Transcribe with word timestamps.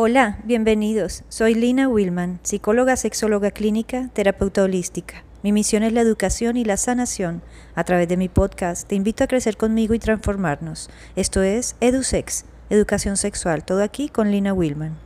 Hola, 0.00 0.38
bienvenidos. 0.44 1.24
Soy 1.28 1.56
Lina 1.56 1.88
Willman, 1.88 2.38
psicóloga, 2.44 2.94
sexóloga 2.94 3.50
clínica, 3.50 4.10
terapeuta 4.12 4.62
holística. 4.62 5.24
Mi 5.42 5.50
misión 5.50 5.82
es 5.82 5.92
la 5.92 6.02
educación 6.02 6.56
y 6.56 6.64
la 6.64 6.76
sanación. 6.76 7.42
A 7.74 7.82
través 7.82 8.06
de 8.06 8.16
mi 8.16 8.28
podcast 8.28 8.86
te 8.86 8.94
invito 8.94 9.24
a 9.24 9.26
crecer 9.26 9.56
conmigo 9.56 9.94
y 9.94 9.98
transformarnos. 9.98 10.88
Esto 11.16 11.42
es 11.42 11.74
EduSex, 11.80 12.44
educación 12.70 13.16
sexual, 13.16 13.64
todo 13.64 13.82
aquí 13.82 14.08
con 14.08 14.30
Lina 14.30 14.52
Willman. 14.52 14.96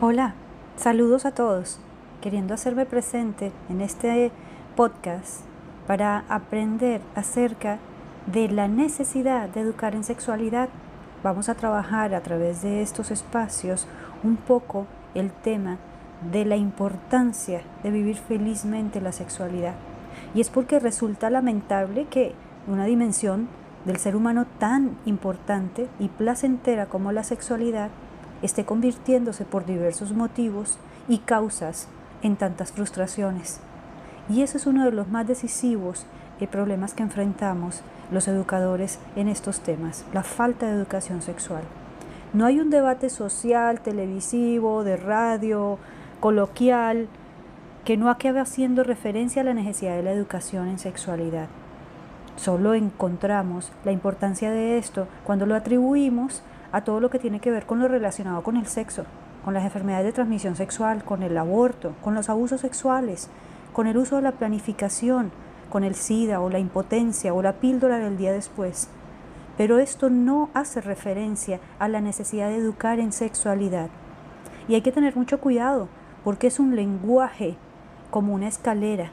Hola, 0.00 0.34
Saludos 0.76 1.24
a 1.24 1.30
todos, 1.30 1.78
queriendo 2.20 2.52
hacerme 2.52 2.84
presente 2.84 3.50
en 3.70 3.80
este 3.80 4.30
podcast 4.76 5.40
para 5.86 6.24
aprender 6.28 7.00
acerca 7.14 7.78
de 8.26 8.50
la 8.50 8.68
necesidad 8.68 9.48
de 9.48 9.60
educar 9.62 9.94
en 9.94 10.04
sexualidad. 10.04 10.68
Vamos 11.22 11.48
a 11.48 11.54
trabajar 11.54 12.14
a 12.14 12.20
través 12.20 12.60
de 12.60 12.82
estos 12.82 13.10
espacios 13.10 13.86
un 14.22 14.36
poco 14.36 14.86
el 15.14 15.32
tema 15.32 15.78
de 16.30 16.44
la 16.44 16.56
importancia 16.56 17.62
de 17.82 17.90
vivir 17.90 18.16
felizmente 18.16 19.00
la 19.00 19.12
sexualidad. 19.12 19.76
Y 20.34 20.42
es 20.42 20.50
porque 20.50 20.78
resulta 20.78 21.30
lamentable 21.30 22.04
que 22.04 22.34
una 22.66 22.84
dimensión 22.84 23.48
del 23.86 23.96
ser 23.96 24.14
humano 24.14 24.44
tan 24.58 24.98
importante 25.06 25.88
y 25.98 26.08
placentera 26.08 26.84
como 26.84 27.12
la 27.12 27.24
sexualidad 27.24 27.88
esté 28.42 28.64
convirtiéndose 28.64 29.44
por 29.44 29.66
diversos 29.66 30.12
motivos 30.12 30.78
y 31.08 31.18
causas 31.18 31.88
en 32.22 32.36
tantas 32.36 32.72
frustraciones. 32.72 33.60
Y 34.28 34.42
eso 34.42 34.58
es 34.58 34.66
uno 34.66 34.84
de 34.84 34.92
los 34.92 35.08
más 35.08 35.26
decisivos 35.26 36.06
eh, 36.40 36.46
problemas 36.46 36.94
que 36.94 37.02
enfrentamos 37.02 37.82
los 38.10 38.28
educadores 38.28 38.98
en 39.14 39.28
estos 39.28 39.60
temas, 39.60 40.04
la 40.12 40.22
falta 40.22 40.66
de 40.66 40.72
educación 40.72 41.22
sexual. 41.22 41.62
No 42.32 42.44
hay 42.44 42.60
un 42.60 42.70
debate 42.70 43.08
social, 43.08 43.80
televisivo, 43.80 44.84
de 44.84 44.96
radio, 44.96 45.78
coloquial, 46.20 47.08
que 47.84 47.96
no 47.96 48.10
acabe 48.10 48.40
haciendo 48.40 48.82
referencia 48.82 49.42
a 49.42 49.44
la 49.44 49.54
necesidad 49.54 49.96
de 49.96 50.02
la 50.02 50.12
educación 50.12 50.68
en 50.68 50.78
sexualidad. 50.78 51.46
Solo 52.36 52.74
encontramos 52.74 53.70
la 53.84 53.92
importancia 53.92 54.50
de 54.50 54.76
esto 54.76 55.06
cuando 55.24 55.46
lo 55.46 55.54
atribuimos 55.54 56.42
a 56.76 56.84
todo 56.84 57.00
lo 57.00 57.08
que 57.08 57.18
tiene 57.18 57.40
que 57.40 57.50
ver 57.50 57.64
con 57.64 57.80
lo 57.80 57.88
relacionado 57.88 58.42
con 58.42 58.58
el 58.58 58.66
sexo, 58.66 59.06
con 59.42 59.54
las 59.54 59.64
enfermedades 59.64 60.04
de 60.04 60.12
transmisión 60.12 60.56
sexual, 60.56 61.04
con 61.04 61.22
el 61.22 61.38
aborto, 61.38 61.94
con 62.02 62.14
los 62.14 62.28
abusos 62.28 62.60
sexuales, 62.60 63.30
con 63.72 63.86
el 63.86 63.96
uso 63.96 64.16
de 64.16 64.22
la 64.22 64.32
planificación, 64.32 65.30
con 65.70 65.84
el 65.84 65.94
SIDA 65.94 66.38
o 66.38 66.50
la 66.50 66.58
impotencia 66.58 67.32
o 67.32 67.40
la 67.40 67.54
píldora 67.54 67.96
del 67.98 68.18
día 68.18 68.30
después. 68.30 68.90
Pero 69.56 69.78
esto 69.78 70.10
no 70.10 70.50
hace 70.52 70.82
referencia 70.82 71.60
a 71.78 71.88
la 71.88 72.02
necesidad 72.02 72.50
de 72.50 72.56
educar 72.56 73.00
en 73.00 73.12
sexualidad. 73.12 73.88
Y 74.68 74.74
hay 74.74 74.82
que 74.82 74.92
tener 74.92 75.16
mucho 75.16 75.40
cuidado 75.40 75.88
porque 76.24 76.48
es 76.48 76.60
un 76.60 76.76
lenguaje 76.76 77.56
como 78.10 78.34
una 78.34 78.48
escalera 78.48 79.12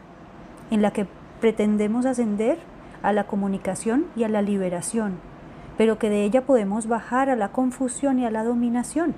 en 0.69 0.81
la 0.81 0.91
que 0.91 1.08
pretendemos 1.39 2.06
ascender 2.06 2.58
a 3.03 3.14
la 3.14 3.23
comunicación 3.23 4.08
y 4.17 4.25
a 4.25 4.28
la 4.28 4.41
liberación 4.41 5.32
pero 5.77 5.97
que 5.97 6.09
de 6.09 6.23
ella 6.23 6.41
podemos 6.41 6.88
bajar 6.88 7.29
a 7.29 7.35
la 7.35 7.49
confusión 7.49 8.19
y 8.19 8.25
a 8.25 8.31
la 8.31 8.43
dominación, 8.43 9.16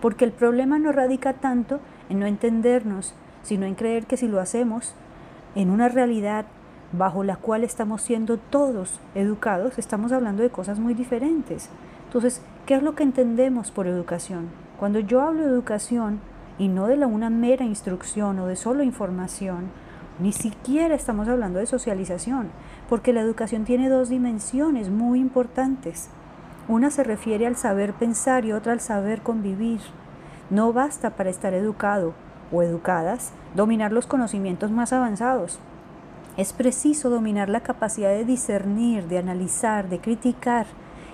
porque 0.00 0.24
el 0.24 0.32
problema 0.32 0.78
no 0.78 0.92
radica 0.92 1.34
tanto 1.34 1.80
en 2.08 2.20
no 2.20 2.26
entendernos, 2.26 3.14
sino 3.42 3.66
en 3.66 3.74
creer 3.74 4.06
que 4.06 4.16
si 4.16 4.28
lo 4.28 4.40
hacemos 4.40 4.94
en 5.54 5.70
una 5.70 5.88
realidad 5.88 6.46
bajo 6.92 7.24
la 7.24 7.36
cual 7.36 7.64
estamos 7.64 8.02
siendo 8.02 8.36
todos 8.36 9.00
educados, 9.14 9.78
estamos 9.78 10.12
hablando 10.12 10.42
de 10.42 10.50
cosas 10.50 10.78
muy 10.78 10.94
diferentes. 10.94 11.68
Entonces, 12.06 12.42
¿qué 12.66 12.74
es 12.74 12.82
lo 12.82 12.94
que 12.94 13.02
entendemos 13.02 13.70
por 13.70 13.86
educación? 13.86 14.48
Cuando 14.78 15.00
yo 15.00 15.22
hablo 15.22 15.42
de 15.42 15.48
educación 15.48 16.20
y 16.58 16.68
no 16.68 16.86
de 16.86 16.96
la 16.96 17.06
una 17.06 17.30
mera 17.30 17.64
instrucción 17.64 18.38
o 18.38 18.46
de 18.46 18.56
solo 18.56 18.82
información, 18.82 19.70
ni 20.18 20.32
siquiera 20.32 20.94
estamos 20.94 21.28
hablando 21.28 21.58
de 21.58 21.66
socialización, 21.66 22.50
porque 22.88 23.12
la 23.12 23.20
educación 23.20 23.64
tiene 23.64 23.88
dos 23.88 24.08
dimensiones 24.08 24.90
muy 24.90 25.20
importantes. 25.20 26.08
Una 26.68 26.90
se 26.90 27.02
refiere 27.02 27.46
al 27.46 27.56
saber 27.56 27.92
pensar 27.92 28.44
y 28.44 28.52
otra 28.52 28.72
al 28.72 28.80
saber 28.80 29.22
convivir. 29.22 29.80
No 30.50 30.72
basta 30.72 31.10
para 31.10 31.30
estar 31.30 31.54
educado 31.54 32.14
o 32.52 32.62
educadas 32.62 33.32
dominar 33.54 33.92
los 33.92 34.06
conocimientos 34.06 34.70
más 34.70 34.92
avanzados. 34.92 35.58
Es 36.36 36.52
preciso 36.52 37.10
dominar 37.10 37.48
la 37.48 37.60
capacidad 37.60 38.10
de 38.10 38.24
discernir, 38.24 39.08
de 39.08 39.18
analizar, 39.18 39.88
de 39.88 39.98
criticar. 39.98 40.66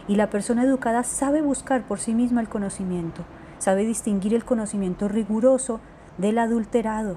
Y 0.07 0.17
la 0.17 0.31
persona 0.31 0.65
educada 0.65 1.03
sabe 1.03 1.43
buscar 1.43 1.83
por 1.83 1.99
sí 1.99 2.15
misma 2.15 2.41
el 2.41 2.49
conocimiento, 2.49 3.23
sabe 3.59 3.85
distinguir 3.85 4.35
el 4.35 4.45
conocimiento 4.45 5.09
riguroso 5.09 5.81
del 6.19 6.39
adulterado, 6.39 7.17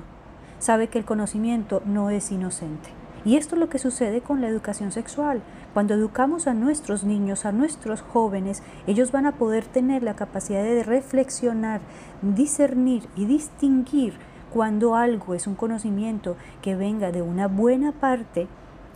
sabe 0.61 0.87
que 0.87 0.99
el 0.99 1.05
conocimiento 1.05 1.81
no 1.85 2.11
es 2.11 2.31
inocente. 2.31 2.89
Y 3.25 3.35
esto 3.35 3.55
es 3.55 3.59
lo 3.59 3.69
que 3.69 3.79
sucede 3.79 4.21
con 4.21 4.41
la 4.41 4.47
educación 4.47 4.91
sexual. 4.91 5.41
Cuando 5.73 5.95
educamos 5.95 6.47
a 6.47 6.53
nuestros 6.53 7.03
niños, 7.03 7.45
a 7.45 7.51
nuestros 7.51 8.01
jóvenes, 8.01 8.63
ellos 8.87 9.11
van 9.11 9.25
a 9.25 9.33
poder 9.33 9.65
tener 9.65 10.03
la 10.03 10.15
capacidad 10.15 10.63
de 10.63 10.83
reflexionar, 10.83 11.81
discernir 12.21 13.07
y 13.15 13.25
distinguir 13.25 14.13
cuando 14.53 14.95
algo 14.95 15.33
es 15.33 15.47
un 15.47 15.55
conocimiento 15.55 16.35
que 16.61 16.75
venga 16.75 17.11
de 17.11 17.21
una 17.21 17.47
buena 17.47 17.91
parte 17.91 18.47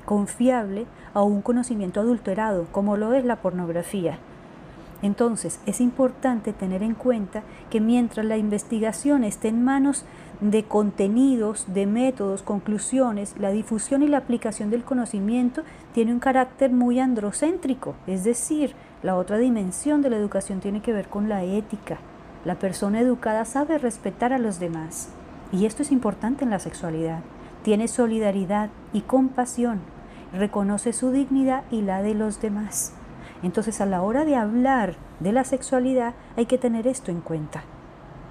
confiable 0.06 0.86
a 1.14 1.24
un 1.24 1.42
conocimiento 1.42 2.00
adulterado, 2.00 2.68
como 2.72 2.98
lo 2.98 3.14
es 3.14 3.26
la 3.26 3.38
pornografía. 3.38 4.20
Entonces, 5.02 5.60
es 5.66 5.82
importante 5.82 6.52
tener 6.52 6.82
en 6.82 6.96
cuenta 6.96 7.44
que 7.70 7.80
mientras 7.80 8.26
la 8.26 8.38
investigación 8.38 9.24
esté 9.24 9.50
en 9.50 9.64
manos 9.64 10.06
de 10.42 10.64
contenidos, 10.64 11.66
de 11.74 11.86
métodos, 11.86 12.42
conclusiones, 12.42 13.36
la 13.40 13.52
difusión 13.52 14.04
y 14.04 14.08
la 14.08 14.18
aplicación 14.18 14.70
del 14.70 14.84
conocimiento 14.84 15.64
tiene 15.94 16.14
un 16.14 16.20
carácter 16.20 16.72
muy 16.72 17.00
androcéntrico, 17.00 17.96
es 18.08 18.24
decir, 18.24 18.76
la 19.04 19.16
otra 19.16 19.38
dimensión 19.38 20.02
de 20.02 20.10
la 20.10 20.18
educación 20.18 20.60
tiene 20.60 20.82
que 20.82 20.94
ver 20.94 21.08
con 21.08 21.30
la 21.30 21.44
ética. 21.44 21.98
La 22.44 22.56
persona 22.56 23.00
educada 23.00 23.46
sabe 23.46 23.78
respetar 23.78 24.34
a 24.34 24.40
los 24.40 24.60
demás 24.60 25.10
y 25.52 25.66
esto 25.66 25.84
es 25.84 25.92
importante 25.92 26.44
en 26.44 26.50
la 26.50 26.60
sexualidad. 26.60 27.22
Tiene 27.64 27.88
solidaridad 27.88 28.70
y 28.94 29.02
compasión, 29.02 29.80
reconoce 30.34 30.94
su 30.94 31.12
dignidad 31.12 31.64
y 31.72 31.82
la 31.82 32.02
de 32.02 32.14
los 32.14 32.42
demás. 32.42 32.94
Entonces 33.42 33.82
a 33.82 33.86
la 33.86 34.02
hora 34.02 34.26
de 34.26 34.36
hablar 34.36 34.96
de 35.20 35.32
la 35.32 35.44
sexualidad 35.44 36.14
hay 36.36 36.46
que 36.46 36.58
tener 36.58 36.88
esto 36.88 37.12
en 37.12 37.22
cuenta. 37.22 37.64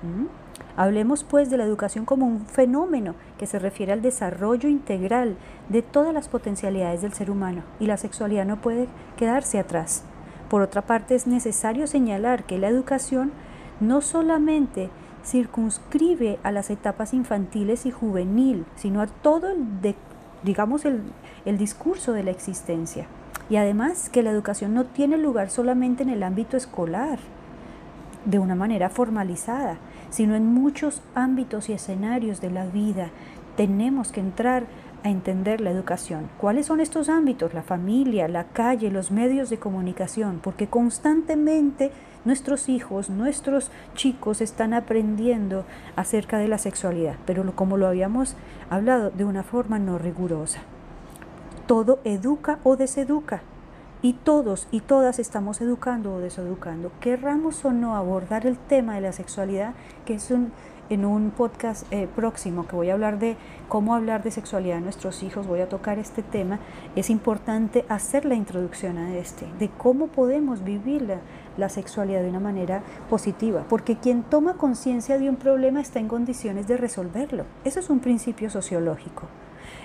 ¿Mm? 0.02 0.43
Hablemos 0.76 1.22
pues 1.22 1.50
de 1.50 1.56
la 1.56 1.64
educación 1.64 2.04
como 2.04 2.26
un 2.26 2.46
fenómeno 2.46 3.14
que 3.38 3.46
se 3.46 3.58
refiere 3.58 3.92
al 3.92 4.02
desarrollo 4.02 4.68
integral 4.68 5.36
de 5.68 5.82
todas 5.82 6.12
las 6.12 6.28
potencialidades 6.28 7.02
del 7.02 7.12
ser 7.12 7.30
humano 7.30 7.62
y 7.78 7.86
la 7.86 7.96
sexualidad 7.96 8.44
no 8.44 8.60
puede 8.60 8.88
quedarse 9.16 9.58
atrás. 9.58 10.02
Por 10.50 10.62
otra 10.62 10.82
parte, 10.82 11.14
es 11.14 11.26
necesario 11.26 11.86
señalar 11.86 12.44
que 12.44 12.58
la 12.58 12.68
educación 12.68 13.32
no 13.80 14.00
solamente 14.00 14.90
circunscribe 15.24 16.38
a 16.42 16.52
las 16.52 16.70
etapas 16.70 17.14
infantiles 17.14 17.86
y 17.86 17.90
juvenil, 17.90 18.66
sino 18.76 19.00
a 19.00 19.06
todo 19.06 19.50
el, 19.50 19.94
digamos, 20.42 20.84
el, 20.84 21.02
el 21.44 21.56
discurso 21.56 22.12
de 22.12 22.24
la 22.24 22.30
existencia. 22.30 23.06
Y 23.48 23.56
además 23.56 24.10
que 24.10 24.22
la 24.22 24.30
educación 24.30 24.74
no 24.74 24.84
tiene 24.84 25.16
lugar 25.16 25.50
solamente 25.50 26.02
en 26.02 26.10
el 26.10 26.22
ámbito 26.22 26.56
escolar, 26.56 27.18
de 28.24 28.38
una 28.38 28.54
manera 28.54 28.88
formalizada, 28.88 29.76
sino 30.14 30.36
en 30.36 30.46
muchos 30.46 31.02
ámbitos 31.16 31.68
y 31.68 31.72
escenarios 31.72 32.40
de 32.40 32.48
la 32.48 32.66
vida. 32.66 33.10
Tenemos 33.56 34.12
que 34.12 34.20
entrar 34.20 34.64
a 35.02 35.10
entender 35.10 35.60
la 35.60 35.72
educación. 35.72 36.28
¿Cuáles 36.38 36.66
son 36.66 36.78
estos 36.78 37.08
ámbitos? 37.08 37.52
La 37.52 37.64
familia, 37.64 38.28
la 38.28 38.44
calle, 38.44 38.92
los 38.92 39.10
medios 39.10 39.50
de 39.50 39.58
comunicación, 39.58 40.38
porque 40.40 40.68
constantemente 40.68 41.90
nuestros 42.24 42.68
hijos, 42.68 43.10
nuestros 43.10 43.72
chicos 43.96 44.40
están 44.40 44.72
aprendiendo 44.72 45.64
acerca 45.96 46.38
de 46.38 46.46
la 46.46 46.58
sexualidad, 46.58 47.16
pero 47.26 47.44
como 47.56 47.76
lo 47.76 47.88
habíamos 47.88 48.36
hablado, 48.70 49.10
de 49.10 49.24
una 49.24 49.42
forma 49.42 49.80
no 49.80 49.98
rigurosa. 49.98 50.60
Todo 51.66 51.98
educa 52.04 52.60
o 52.62 52.76
deseduca. 52.76 53.42
Y 54.04 54.12
todos 54.12 54.68
y 54.70 54.82
todas 54.82 55.18
estamos 55.18 55.62
educando 55.62 56.12
o 56.12 56.18
deseducando. 56.18 56.92
Querramos 57.00 57.64
o 57.64 57.72
no 57.72 57.96
abordar 57.96 58.46
el 58.46 58.58
tema 58.58 58.96
de 58.96 59.00
la 59.00 59.12
sexualidad, 59.12 59.72
que 60.04 60.12
es 60.12 60.30
un, 60.30 60.52
en 60.90 61.06
un 61.06 61.30
podcast 61.30 61.90
eh, 61.90 62.06
próximo 62.14 62.66
que 62.66 62.76
voy 62.76 62.90
a 62.90 62.92
hablar 62.92 63.18
de 63.18 63.38
cómo 63.66 63.94
hablar 63.94 64.22
de 64.22 64.30
sexualidad 64.30 64.76
a 64.76 64.80
nuestros 64.82 65.22
hijos, 65.22 65.46
voy 65.46 65.60
a 65.60 65.70
tocar 65.70 65.98
este 65.98 66.22
tema, 66.22 66.58
es 66.96 67.08
importante 67.08 67.86
hacer 67.88 68.26
la 68.26 68.34
introducción 68.34 68.98
a 68.98 69.16
este, 69.16 69.46
de 69.58 69.70
cómo 69.70 70.08
podemos 70.08 70.62
vivir 70.64 71.00
la, 71.00 71.20
la 71.56 71.70
sexualidad 71.70 72.20
de 72.20 72.28
una 72.28 72.40
manera 72.40 72.82
positiva, 73.08 73.64
porque 73.70 73.96
quien 73.96 74.22
toma 74.22 74.58
conciencia 74.58 75.16
de 75.16 75.30
un 75.30 75.36
problema 75.36 75.80
está 75.80 75.98
en 75.98 76.08
condiciones 76.08 76.68
de 76.68 76.76
resolverlo. 76.76 77.46
Eso 77.64 77.80
es 77.80 77.88
un 77.88 78.00
principio 78.00 78.50
sociológico. 78.50 79.28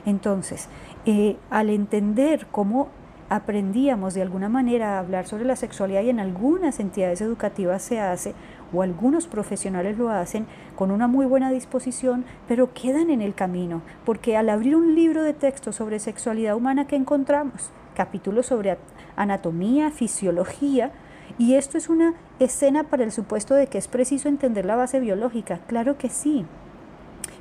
Entonces, 0.06 0.68
eh, 1.06 1.38
al 1.50 1.70
entender 1.70 2.48
cómo 2.52 2.90
aprendíamos 3.30 4.16
de 4.16 4.24
alguna 4.24 4.50
manera 4.50 4.96
a 4.96 5.00
hablar 5.00 5.28
sobre 5.28 5.46
la 5.46 5.56
sexualidad 5.56 6.02
y 6.02 6.10
en 6.10 6.20
algunas 6.20 6.80
entidades 6.80 7.22
educativas 7.22 7.82
se 7.84 8.00
hace, 8.00 8.34
o 8.74 8.82
algunos 8.82 9.28
profesionales 9.28 9.98
lo 9.98 10.10
hacen 10.10 10.48
con 10.76 10.92
una 10.92 11.08
muy 11.08 11.26
buena 11.26 11.52
disposición, 11.52 12.26
pero 12.48 12.74
quedan 12.74 13.10
en 13.10 13.22
el 13.22 13.36
camino, 13.36 13.82
porque 14.06 14.36
al 14.36 14.50
abrir 14.50 14.76
un 14.76 14.96
libro 14.96 15.24
de 15.24 15.34
texto 15.34 15.72
sobre 15.72 16.00
sexualidad 16.00 16.56
humana 16.56 16.88
que 16.88 16.96
encontramos, 16.96 17.70
capítulos 17.96 18.48
sobre 18.48 18.78
anatomía, 19.16 19.92
fisiología, 19.92 20.92
y 21.38 21.56
esto 21.56 21.78
es 21.78 21.90
una 21.90 22.16
escena 22.40 22.84
para 22.84 23.04
el 23.04 23.12
supuesto 23.12 23.54
de 23.54 23.68
que 23.68 23.78
es 23.78 23.88
preciso 23.88 24.28
entender 24.28 24.66
la 24.66 24.76
base 24.76 25.00
biológica. 25.00 25.60
Claro 25.68 25.98
que 25.98 26.10
sí. 26.10 26.46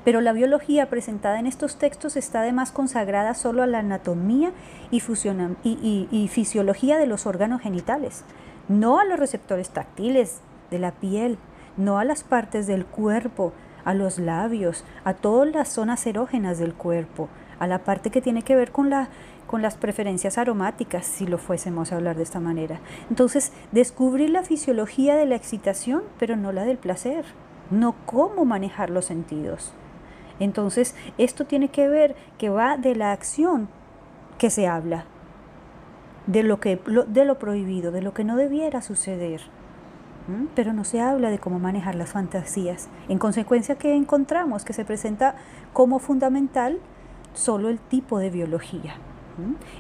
Pero 0.05 0.21
la 0.21 0.33
biología 0.33 0.89
presentada 0.89 1.39
en 1.39 1.47
estos 1.47 1.77
textos 1.77 2.17
está 2.17 2.41
además 2.41 2.73
consagrada 2.73 3.35
solo 3.35 3.63
a 3.63 3.67
la 3.67 3.81
anatomía 3.81 4.53
y, 4.91 5.01
fisiología 6.29 6.99
de 6.99 7.07
los 7.07 7.27
órganos 7.27 7.61
genitales, 7.61 8.25
no 8.69 8.99
a 8.99 9.05
los 9.05 9.19
receptores 9.19 9.71
táctiles 9.71 10.41
de 10.71 10.79
la 10.79 10.93
piel, 10.93 11.39
no 11.77 11.99
a 11.99 12.05
las 12.05 12.23
partes 12.25 12.67
del 12.67 12.87
cuerpo, 12.87 13.53
a 13.85 13.95
los 13.95 14.19
labios, 14.19 14.85
a 15.05 15.15
todas 15.15 15.53
las 15.53 15.69
zonas 15.69 16.07
erógenas 16.07 16.59
del 16.59 16.75
cuerpo, 16.75 17.29
a 17.59 17.67
la 17.67 17.81
parte 17.81 18.11
que 18.11 18.23
tiene 18.23 18.43
que 18.43 18.57
ver 18.57 18.73
con 18.73 18.91
con 19.47 19.63
las 19.63 19.77
preferencias 19.77 20.37
aromáticas, 20.37 21.07
si 21.07 21.27
lo 21.27 21.39
fuésemos 21.39 21.91
a 21.91 21.97
hablar 21.97 22.17
de 22.17 22.23
esta 22.23 22.39
manera. 22.39 22.81
Entonces, 23.09 23.51
descubrir 23.73 24.29
la 24.29 24.43
fisiología 24.43 25.17
de 25.17 25.25
la 25.25 25.37
excitación, 25.37 26.03
pero 26.19 26.37
no 26.37 26.53
la 26.53 26.65
del 26.65 26.77
placer, 26.77 27.25
no 27.71 27.95
cómo 28.05 28.45
manejar 28.45 28.91
los 28.91 29.07
sentidos. 29.07 29.73
Entonces, 30.41 30.95
esto 31.19 31.45
tiene 31.45 31.69
que 31.69 31.89
ver 31.89 32.17
que 32.39 32.51
va 32.51 32.77
de 32.77 32.95
la 32.95 33.13
acción 33.13 33.69
que 34.39 34.51
se 34.51 34.69
habla, 34.69 35.05
de 36.27 36.43
lo, 36.43 36.61
que, 36.61 36.81
de 37.09 37.25
lo 37.25 37.39
prohibido, 37.39 37.91
de 37.91 38.03
lo 38.03 38.15
que 38.15 38.25
no 38.25 38.37
debiera 38.37 38.83
suceder. 38.83 39.41
Pero 40.55 40.75
no 40.75 40.85
se 40.85 41.01
habla 41.01 41.31
de 41.31 41.39
cómo 41.39 41.59
manejar 41.59 41.95
las 41.95 42.11
fantasías. 42.11 42.91
En 43.09 43.19
consecuencia, 43.19 43.77
¿qué 43.77 43.97
encontramos? 43.97 44.63
Que 44.63 44.75
se 44.75 44.85
presenta 44.85 45.37
como 45.73 45.99
fundamental 45.99 46.81
solo 47.33 47.71
el 47.71 47.79
tipo 47.79 48.19
de 48.19 48.29
biología. 48.29 48.97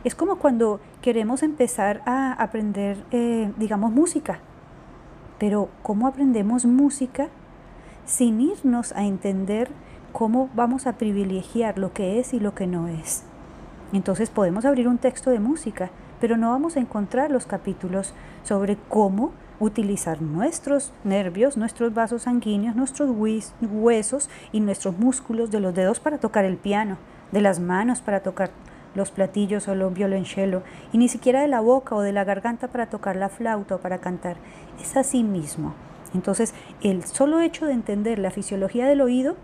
Es 0.04 0.14
como 0.14 0.36
cuando 0.36 0.80
queremos 1.02 1.42
empezar 1.42 2.00
a 2.06 2.32
aprender, 2.32 3.04
eh, 3.10 3.52
digamos, 3.58 3.92
música. 3.92 4.40
Pero 5.38 5.68
¿cómo 5.82 6.06
aprendemos 6.06 6.64
música 6.64 7.28
sin 8.04 8.40
irnos 8.40 8.92
a 8.92 9.04
entender 9.04 9.68
cómo 10.18 10.50
vamos 10.52 10.88
a 10.88 10.94
privilegiar 10.94 11.78
lo 11.78 11.92
que 11.92 12.18
es 12.18 12.34
y 12.34 12.40
lo 12.40 12.52
que 12.52 12.66
no 12.66 12.88
es? 12.88 13.22
Entonces 13.92 14.30
podemos 14.30 14.64
abrir 14.64 14.88
un 14.88 14.98
texto 14.98 15.30
de 15.30 15.38
música, 15.38 15.90
pero 16.20 16.36
no 16.36 16.50
vamos 16.50 16.76
a 16.76 16.80
encontrar 16.80 17.30
los 17.30 17.46
capítulos 17.46 18.14
sobre 18.42 18.76
cómo 18.88 19.30
utilizar 19.60 20.20
nuestros 20.20 20.92
nervios, 21.04 21.56
nuestros 21.56 21.94
vasos 21.94 22.22
sanguíneos, 22.22 22.74
nuestros 22.74 23.10
huesos 23.62 24.28
y 24.50 24.58
nuestros 24.58 24.98
músculos 24.98 25.52
de 25.52 25.60
los 25.60 25.72
dedos 25.72 26.00
para 26.00 26.18
tocar 26.18 26.44
el 26.44 26.56
piano, 26.56 26.96
de 27.30 27.40
las 27.40 27.60
manos 27.60 28.00
para 28.00 28.18
tocar 28.18 28.50
los 28.96 29.12
platillos 29.12 29.68
o 29.68 29.76
los 29.76 29.94
violonchelo, 29.94 30.64
y 30.92 30.98
ni 30.98 31.08
siquiera 31.08 31.42
de 31.42 31.48
la 31.48 31.60
boca 31.60 31.94
o 31.94 32.00
de 32.00 32.10
la 32.10 32.24
garganta 32.24 32.66
para 32.66 32.86
tocar 32.86 33.14
la 33.14 33.28
flauta 33.28 33.76
o 33.76 33.78
para 33.78 33.98
cantar. 33.98 34.36
Es 34.80 34.96
así 34.96 35.22
mismo. 35.22 35.74
Entonces, 36.12 36.54
el 36.82 37.04
solo 37.04 37.38
hecho 37.40 37.66
de 37.66 37.72
entender 37.74 38.18
la 38.18 38.32
fisiología 38.32 38.88
del 38.88 39.00
oído 39.00 39.36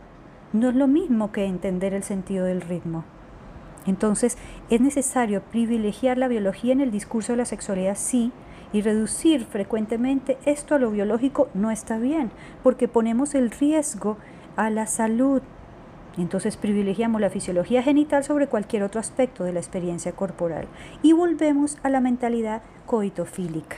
no 0.55 0.71
es 0.71 0.75
lo 0.75 0.87
mismo 0.87 1.31
que 1.31 1.45
entender 1.45 1.93
el 1.93 2.03
sentido 2.03 2.47
del 2.47 2.63
ritmo. 2.63 3.05
Entonces, 3.87 4.39
es 4.71 4.81
necesario 4.81 5.43
privilegiar 5.43 6.17
la 6.17 6.29
biología 6.29 6.73
en 6.73 6.81
el 6.81 6.91
discurso 6.91 7.35
de 7.35 7.37
la 7.37 7.45
sexualidad, 7.45 7.99
sí, 7.99 8.33
y 8.73 8.81
reducir 8.81 9.45
frecuentemente 9.45 10.39
esto 10.47 10.75
a 10.75 10.79
lo 10.79 10.91
biológico 10.91 11.51
no 11.53 11.71
está 11.71 11.99
bien, 11.99 12.31
porque 12.63 12.89
ponemos 12.89 13.35
el 13.35 13.51
riesgo 13.51 14.17
a 14.57 14.71
la 14.71 14.87
salud 14.87 15.43
entonces 16.23 16.57
privilegiamos 16.57 17.21
la 17.21 17.31
fisiología 17.31 17.83
genital 17.83 18.25
sobre 18.25 18.47
cualquier 18.47 18.83
otro 18.83 19.01
aspecto 19.01 19.45
de 19.45 19.53
la 19.53 19.61
experiencia 19.61 20.13
corporal 20.13 20.67
y 21.03 21.13
volvemos 21.13 21.79
a 21.83 21.89
la 21.89 22.01
mentalidad 22.01 22.63
coitofílica. 22.87 23.77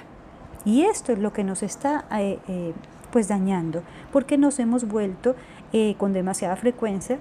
Y 0.65 0.83
esto 0.83 1.13
es 1.13 1.19
lo 1.19 1.33
que 1.33 1.45
nos 1.45 1.63
está 1.63 2.05
eh, 2.13 2.39
eh, 2.49 2.75
pues 3.11 3.29
dañando, 3.29 3.83
porque 4.13 4.37
nos 4.37 4.59
hemos 4.59 4.87
vuelto 4.87 5.35
eh, 5.73 5.95
con 5.99 6.13
demasiada 6.13 6.57
frecuencia 6.57 7.19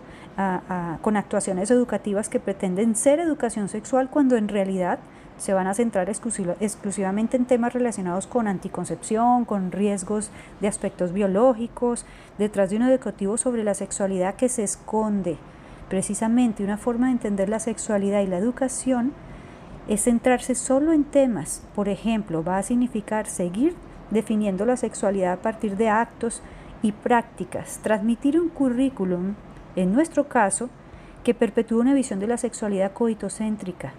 con 1.01 1.15
actuaciones 1.15 1.71
educativas 1.71 2.27
que 2.27 2.41
pretenden 2.41 2.95
ser 2.95 3.19
educación 3.19 3.69
sexual 3.69 4.09
cuando 4.09 4.35
en 4.35 4.49
realidad 4.49 4.99
se 5.37 5.53
van 5.53 5.67
a 5.67 5.73
centrar 5.73 6.09
exclusivamente 6.09 7.37
en 7.37 7.45
temas 7.45 7.73
relacionados 7.73 8.25
con 8.27 8.47
anticoncepción, 8.47 9.45
con 9.45 9.71
riesgos 9.71 10.31
de 10.61 10.67
aspectos 10.67 11.11
biológicos, 11.11 12.05
detrás 12.37 12.69
de 12.69 12.77
un 12.77 12.83
educativo 12.83 13.37
sobre 13.37 13.63
la 13.63 13.73
sexualidad 13.73 14.35
que 14.35 14.49
se 14.49 14.63
esconde. 14.63 15.37
Precisamente 15.89 16.63
una 16.63 16.77
forma 16.77 17.07
de 17.07 17.13
entender 17.13 17.49
la 17.49 17.59
sexualidad 17.59 18.21
y 18.21 18.27
la 18.27 18.37
educación 18.37 19.13
es 19.87 20.03
centrarse 20.03 20.55
solo 20.55 20.93
en 20.93 21.03
temas. 21.03 21.63
Por 21.75 21.89
ejemplo, 21.89 22.43
va 22.43 22.57
a 22.57 22.63
significar 22.63 23.27
seguir 23.27 23.75
definiendo 24.11 24.65
la 24.65 24.77
sexualidad 24.77 25.33
a 25.33 25.41
partir 25.41 25.75
de 25.75 25.89
actos 25.89 26.41
y 26.85 26.91
prácticas, 26.91 27.79
transmitir 27.81 28.39
un 28.39 28.49
currículum, 28.49 29.33
en 29.75 29.91
nuestro 29.91 30.27
caso, 30.27 30.69
que 31.23 31.33
perpetúa 31.33 31.81
una 31.81 31.95
visión 31.95 32.19
de 32.19 32.27
la 32.27 32.37
sexualidad 32.37 32.93
coitocéntrica, 32.93 33.93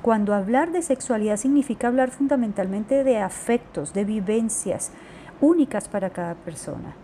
cuando 0.00 0.32
hablar 0.32 0.70
de 0.70 0.82
sexualidad 0.82 1.38
significa 1.38 1.88
hablar 1.88 2.12
fundamentalmente 2.12 3.02
de 3.02 3.18
afectos, 3.18 3.94
de 3.94 4.04
vivencias 4.04 4.92
únicas 5.40 5.88
para 5.88 6.10
cada 6.10 6.36
persona. 6.36 6.94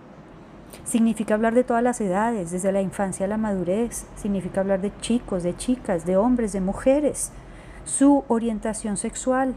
Significa 0.85 1.35
hablar 1.35 1.55
de 1.55 1.65
todas 1.65 1.83
las 1.83 2.01
edades, 2.01 2.53
desde 2.53 2.71
la 2.71 2.81
infancia 2.81 3.27
a 3.27 3.29
la 3.29 3.37
madurez. 3.37 4.07
Significa 4.15 4.61
hablar 4.61 4.81
de 4.81 4.93
chicos, 5.01 5.43
de 5.43 5.57
chicas, 5.57 6.07
de 6.07 6.17
hombres, 6.17 6.53
de 6.53 6.61
mujeres. 6.61 7.33
Su 7.85 8.23
orientación 8.29 8.97
sexual. 8.97 9.57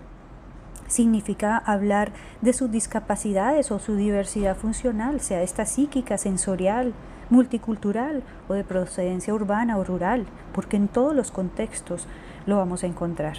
Significa 0.93 1.57
hablar 1.57 2.11
de 2.41 2.53
sus 2.53 2.69
discapacidades 2.69 3.71
o 3.71 3.79
su 3.79 3.95
diversidad 3.95 4.55
funcional, 4.55 5.21
sea 5.21 5.41
esta 5.41 5.65
psíquica, 5.65 6.19
sensorial, 6.19 6.93
multicultural 7.31 8.21
o 8.47 8.53
de 8.53 8.63
procedencia 8.63 9.33
urbana 9.33 9.79
o 9.79 9.83
rural, 9.83 10.27
porque 10.53 10.77
en 10.77 10.87
todos 10.87 11.15
los 11.15 11.31
contextos 11.31 12.05
lo 12.45 12.57
vamos 12.57 12.83
a 12.83 12.85
encontrar. 12.85 13.37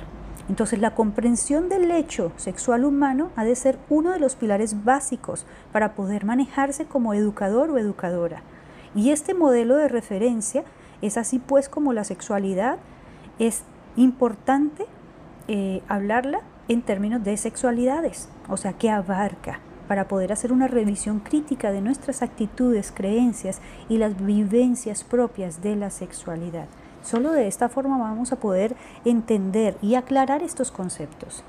Entonces 0.49 0.80
la 0.80 0.96
comprensión 0.96 1.68
del 1.68 1.92
hecho 1.92 2.32
sexual 2.38 2.84
humano 2.84 3.30
ha 3.37 3.44
de 3.44 3.54
ser 3.54 3.78
uno 3.88 4.11
de 4.11 4.18
los 4.18 4.34
pilares 4.34 4.82
básicos 4.82 5.46
para 5.70 5.94
poder 5.94 6.25
manejarse 6.25 6.87
como 6.87 7.14
educador 7.14 7.70
o 7.70 7.78
educadora. 7.78 8.42
Y 8.96 9.11
este 9.11 9.32
modelo 9.32 9.76
de 9.76 9.87
referencia 9.87 10.64
es 11.02 11.16
así 11.16 11.38
pues 11.38 11.68
como 11.68 11.92
la 11.92 12.02
sexualidad 12.02 12.78
es 13.38 13.62
importante 13.94 14.87
eh, 15.46 15.82
hablarla 15.87 16.40
en 16.68 16.83
términos 16.83 17.23
de 17.25 17.37
sexualidades, 17.37 18.28
o 18.49 18.56
sea, 18.56 18.73
que 18.73 18.90
abarca 18.90 19.61
para 19.88 20.09
poder 20.09 20.33
hacer 20.33 20.52
una 20.52 20.68
revisión 20.68 21.21
crítica 21.21 21.71
de 21.71 21.80
nuestras 21.80 22.23
actitudes, 22.23 22.92
creencias 22.92 23.61
y 23.88 23.99
las 23.99 24.16
vivencias 24.25 25.04
propias 25.04 25.62
de 25.62 25.76
la 25.76 25.90
sexualidad. 25.90 26.66
Solo 27.02 27.33
de 27.33 27.47
esta 27.47 27.68
forma 27.68 27.99
vamos 27.99 28.33
a 28.33 28.37
poder 28.37 28.75
entender 29.04 29.76
y 29.83 29.94
aclarar 29.94 30.42
estos 30.42 30.71
conceptos. 30.71 31.44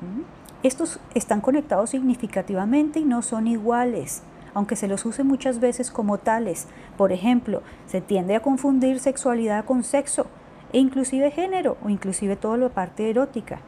¿Mm? 0.00 0.22
Estos 0.62 1.00
están 1.14 1.40
conectados 1.40 1.90
significativamente 1.90 3.00
y 3.00 3.04
no 3.04 3.22
son 3.22 3.48
iguales, 3.48 4.22
aunque 4.54 4.76
se 4.76 4.86
los 4.86 5.04
use 5.04 5.24
muchas 5.24 5.58
veces 5.58 5.90
como 5.90 6.18
tales. 6.18 6.68
Por 6.96 7.10
ejemplo, 7.10 7.62
se 7.88 8.00
tiende 8.00 8.36
a 8.36 8.42
confundir 8.42 9.00
sexualidad 9.00 9.64
con 9.64 9.82
sexo, 9.82 10.26
e 10.72 10.78
inclusive 10.78 11.32
género, 11.32 11.76
o 11.84 11.88
inclusive 11.88 12.36
toda 12.36 12.56
la 12.56 12.68
parte 12.68 13.10
erótica. 13.10 13.58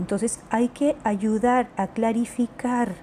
Entonces 0.00 0.40
hay 0.50 0.68
que 0.68 0.96
ayudar 1.04 1.68
a 1.76 1.88
clarificar 1.88 2.94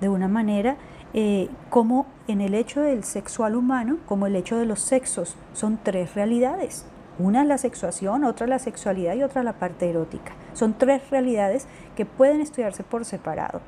de 0.00 0.08
una 0.08 0.26
manera 0.26 0.76
eh, 1.12 1.50
como 1.68 2.06
en 2.28 2.40
el 2.40 2.54
hecho 2.54 2.80
del 2.80 3.04
sexual 3.04 3.54
humano, 3.54 3.98
como 4.06 4.26
el 4.26 4.34
hecho 4.34 4.56
de 4.56 4.64
los 4.64 4.80
sexos, 4.80 5.36
son 5.52 5.78
tres 5.82 6.14
realidades. 6.14 6.86
Una 7.18 7.42
es 7.42 7.46
la 7.46 7.58
sexuación, 7.58 8.24
otra 8.24 8.46
la 8.46 8.58
sexualidad 8.58 9.14
y 9.16 9.22
otra 9.22 9.42
la 9.42 9.52
parte 9.52 9.90
erótica. 9.90 10.32
Son 10.54 10.72
tres 10.72 11.10
realidades 11.10 11.66
que 11.94 12.06
pueden 12.06 12.40
estudiarse 12.40 12.84
por 12.84 13.04
separado, 13.04 13.60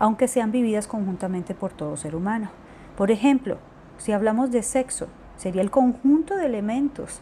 aunque 0.00 0.26
sean 0.26 0.50
vividas 0.50 0.88
conjuntamente 0.88 1.54
por 1.54 1.70
todo 1.70 1.96
ser 1.96 2.16
humano. 2.16 2.50
Por 2.96 3.12
ejemplo, 3.12 3.58
si 3.98 4.10
hablamos 4.10 4.50
de 4.50 4.64
sexo, 4.64 5.06
sería 5.36 5.62
el 5.62 5.70
conjunto 5.70 6.34
de 6.34 6.46
elementos 6.46 7.20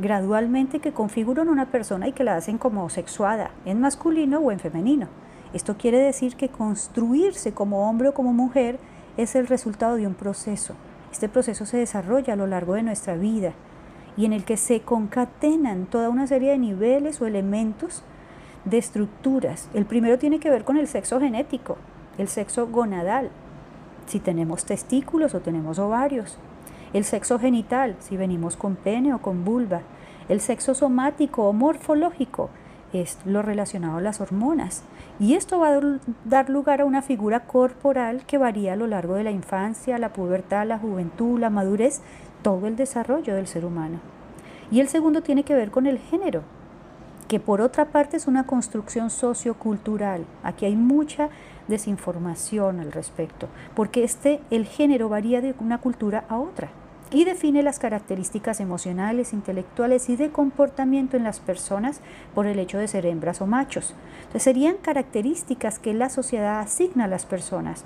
gradualmente 0.00 0.80
que 0.80 0.92
configuran 0.92 1.48
una 1.48 1.66
persona 1.66 2.08
y 2.08 2.12
que 2.12 2.24
la 2.24 2.36
hacen 2.36 2.58
como 2.58 2.88
sexuada, 2.90 3.50
en 3.64 3.80
masculino 3.80 4.40
o 4.40 4.52
en 4.52 4.60
femenino. 4.60 5.08
Esto 5.52 5.76
quiere 5.76 5.98
decir 5.98 6.36
que 6.36 6.48
construirse 6.48 7.52
como 7.52 7.88
hombre 7.88 8.08
o 8.08 8.14
como 8.14 8.32
mujer 8.32 8.78
es 9.16 9.34
el 9.34 9.46
resultado 9.46 9.96
de 9.96 10.06
un 10.06 10.14
proceso. 10.14 10.74
Este 11.12 11.28
proceso 11.28 11.64
se 11.64 11.78
desarrolla 11.78 12.34
a 12.34 12.36
lo 12.36 12.46
largo 12.46 12.74
de 12.74 12.82
nuestra 12.82 13.16
vida 13.16 13.52
y 14.16 14.24
en 14.24 14.32
el 14.32 14.44
que 14.44 14.56
se 14.56 14.80
concatenan 14.80 15.86
toda 15.86 16.10
una 16.10 16.26
serie 16.26 16.50
de 16.50 16.58
niveles 16.58 17.20
o 17.20 17.26
elementos 17.26 18.02
de 18.64 18.78
estructuras. 18.78 19.68
El 19.74 19.86
primero 19.86 20.18
tiene 20.18 20.40
que 20.40 20.50
ver 20.50 20.64
con 20.64 20.76
el 20.76 20.88
sexo 20.88 21.20
genético, 21.20 21.76
el 22.18 22.28
sexo 22.28 22.66
gonadal, 22.66 23.30
si 24.06 24.20
tenemos 24.20 24.64
testículos 24.64 25.34
o 25.34 25.40
tenemos 25.40 25.78
ovarios, 25.78 26.38
el 26.96 27.04
sexo 27.04 27.38
genital, 27.38 27.94
si 28.00 28.16
venimos 28.16 28.56
con 28.56 28.74
pene 28.74 29.12
o 29.12 29.18
con 29.18 29.44
vulva, 29.44 29.82
el 30.30 30.40
sexo 30.40 30.74
somático 30.74 31.46
o 31.46 31.52
morfológico, 31.52 32.48
es 32.94 33.18
lo 33.26 33.42
relacionado 33.42 33.98
a 33.98 34.00
las 34.00 34.22
hormonas. 34.22 34.82
Y 35.20 35.34
esto 35.34 35.58
va 35.58 35.76
a 35.76 35.80
dar 36.24 36.48
lugar 36.48 36.80
a 36.80 36.86
una 36.86 37.02
figura 37.02 37.40
corporal 37.40 38.24
que 38.24 38.38
varía 38.38 38.72
a 38.72 38.76
lo 38.76 38.86
largo 38.86 39.14
de 39.14 39.24
la 39.24 39.30
infancia, 39.30 39.98
la 39.98 40.14
pubertad, 40.14 40.66
la 40.66 40.78
juventud, 40.78 41.38
la 41.38 41.50
madurez, 41.50 42.00
todo 42.40 42.66
el 42.66 42.76
desarrollo 42.76 43.34
del 43.34 43.46
ser 43.46 43.66
humano. 43.66 43.98
Y 44.70 44.80
el 44.80 44.88
segundo 44.88 45.20
tiene 45.20 45.42
que 45.42 45.54
ver 45.54 45.70
con 45.70 45.86
el 45.86 45.98
género, 45.98 46.44
que 47.28 47.40
por 47.40 47.60
otra 47.60 47.86
parte 47.86 48.16
es 48.16 48.26
una 48.26 48.46
construcción 48.46 49.10
sociocultural. 49.10 50.24
Aquí 50.42 50.64
hay 50.64 50.76
mucha 50.76 51.28
desinformación 51.68 52.80
al 52.80 52.90
respecto, 52.90 53.48
porque 53.74 54.02
este, 54.02 54.40
el 54.50 54.64
género 54.64 55.10
varía 55.10 55.42
de 55.42 55.54
una 55.60 55.76
cultura 55.76 56.24
a 56.30 56.38
otra 56.38 56.70
y 57.10 57.24
define 57.24 57.62
las 57.62 57.78
características 57.78 58.60
emocionales, 58.60 59.32
intelectuales 59.32 60.08
y 60.08 60.16
de 60.16 60.30
comportamiento 60.30 61.16
en 61.16 61.24
las 61.24 61.40
personas 61.40 62.00
por 62.34 62.46
el 62.46 62.58
hecho 62.58 62.78
de 62.78 62.88
ser 62.88 63.06
hembras 63.06 63.40
o 63.40 63.46
machos. 63.46 63.94
Entonces 64.18 64.42
serían 64.42 64.76
características 64.76 65.78
que 65.78 65.94
la 65.94 66.08
sociedad 66.08 66.60
asigna 66.60 67.04
a 67.04 67.08
las 67.08 67.26
personas 67.26 67.84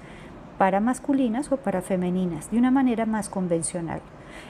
para 0.59 0.81
masculinas 0.81 1.53
o 1.53 1.57
para 1.57 1.83
femeninas 1.83 2.50
de 2.50 2.59
una 2.59 2.71
manera 2.71 3.07
más 3.07 3.29
convencional. 3.29 4.00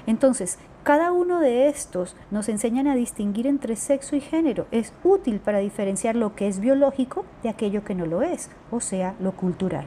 Entonces, 0.07 0.59
cada 0.83 1.13
uno 1.13 1.41
de 1.41 1.69
estos 1.69 2.17
nos 2.31 2.49
enseñan 2.49 2.87
a 2.87 2.95
distinguir 2.95 3.47
entre 3.47 3.77
sexo 3.77 4.17
y 4.17 4.21
género. 4.21 4.67
Es 4.71 4.93
útil 5.05 5.41
para 5.41 5.59
diferenciar 5.59 6.17
lo 6.17 6.35
que 6.35 6.49
es 6.49 6.59
biológico 6.59 7.25
de 7.43 7.51
aquello 7.51 7.85
que 7.85 7.95
no 7.95 8.07
lo 8.07 8.23
es, 8.23 8.51
o 8.71 8.81
sea, 8.81 9.15
lo 9.21 9.33
cultural. 9.33 9.87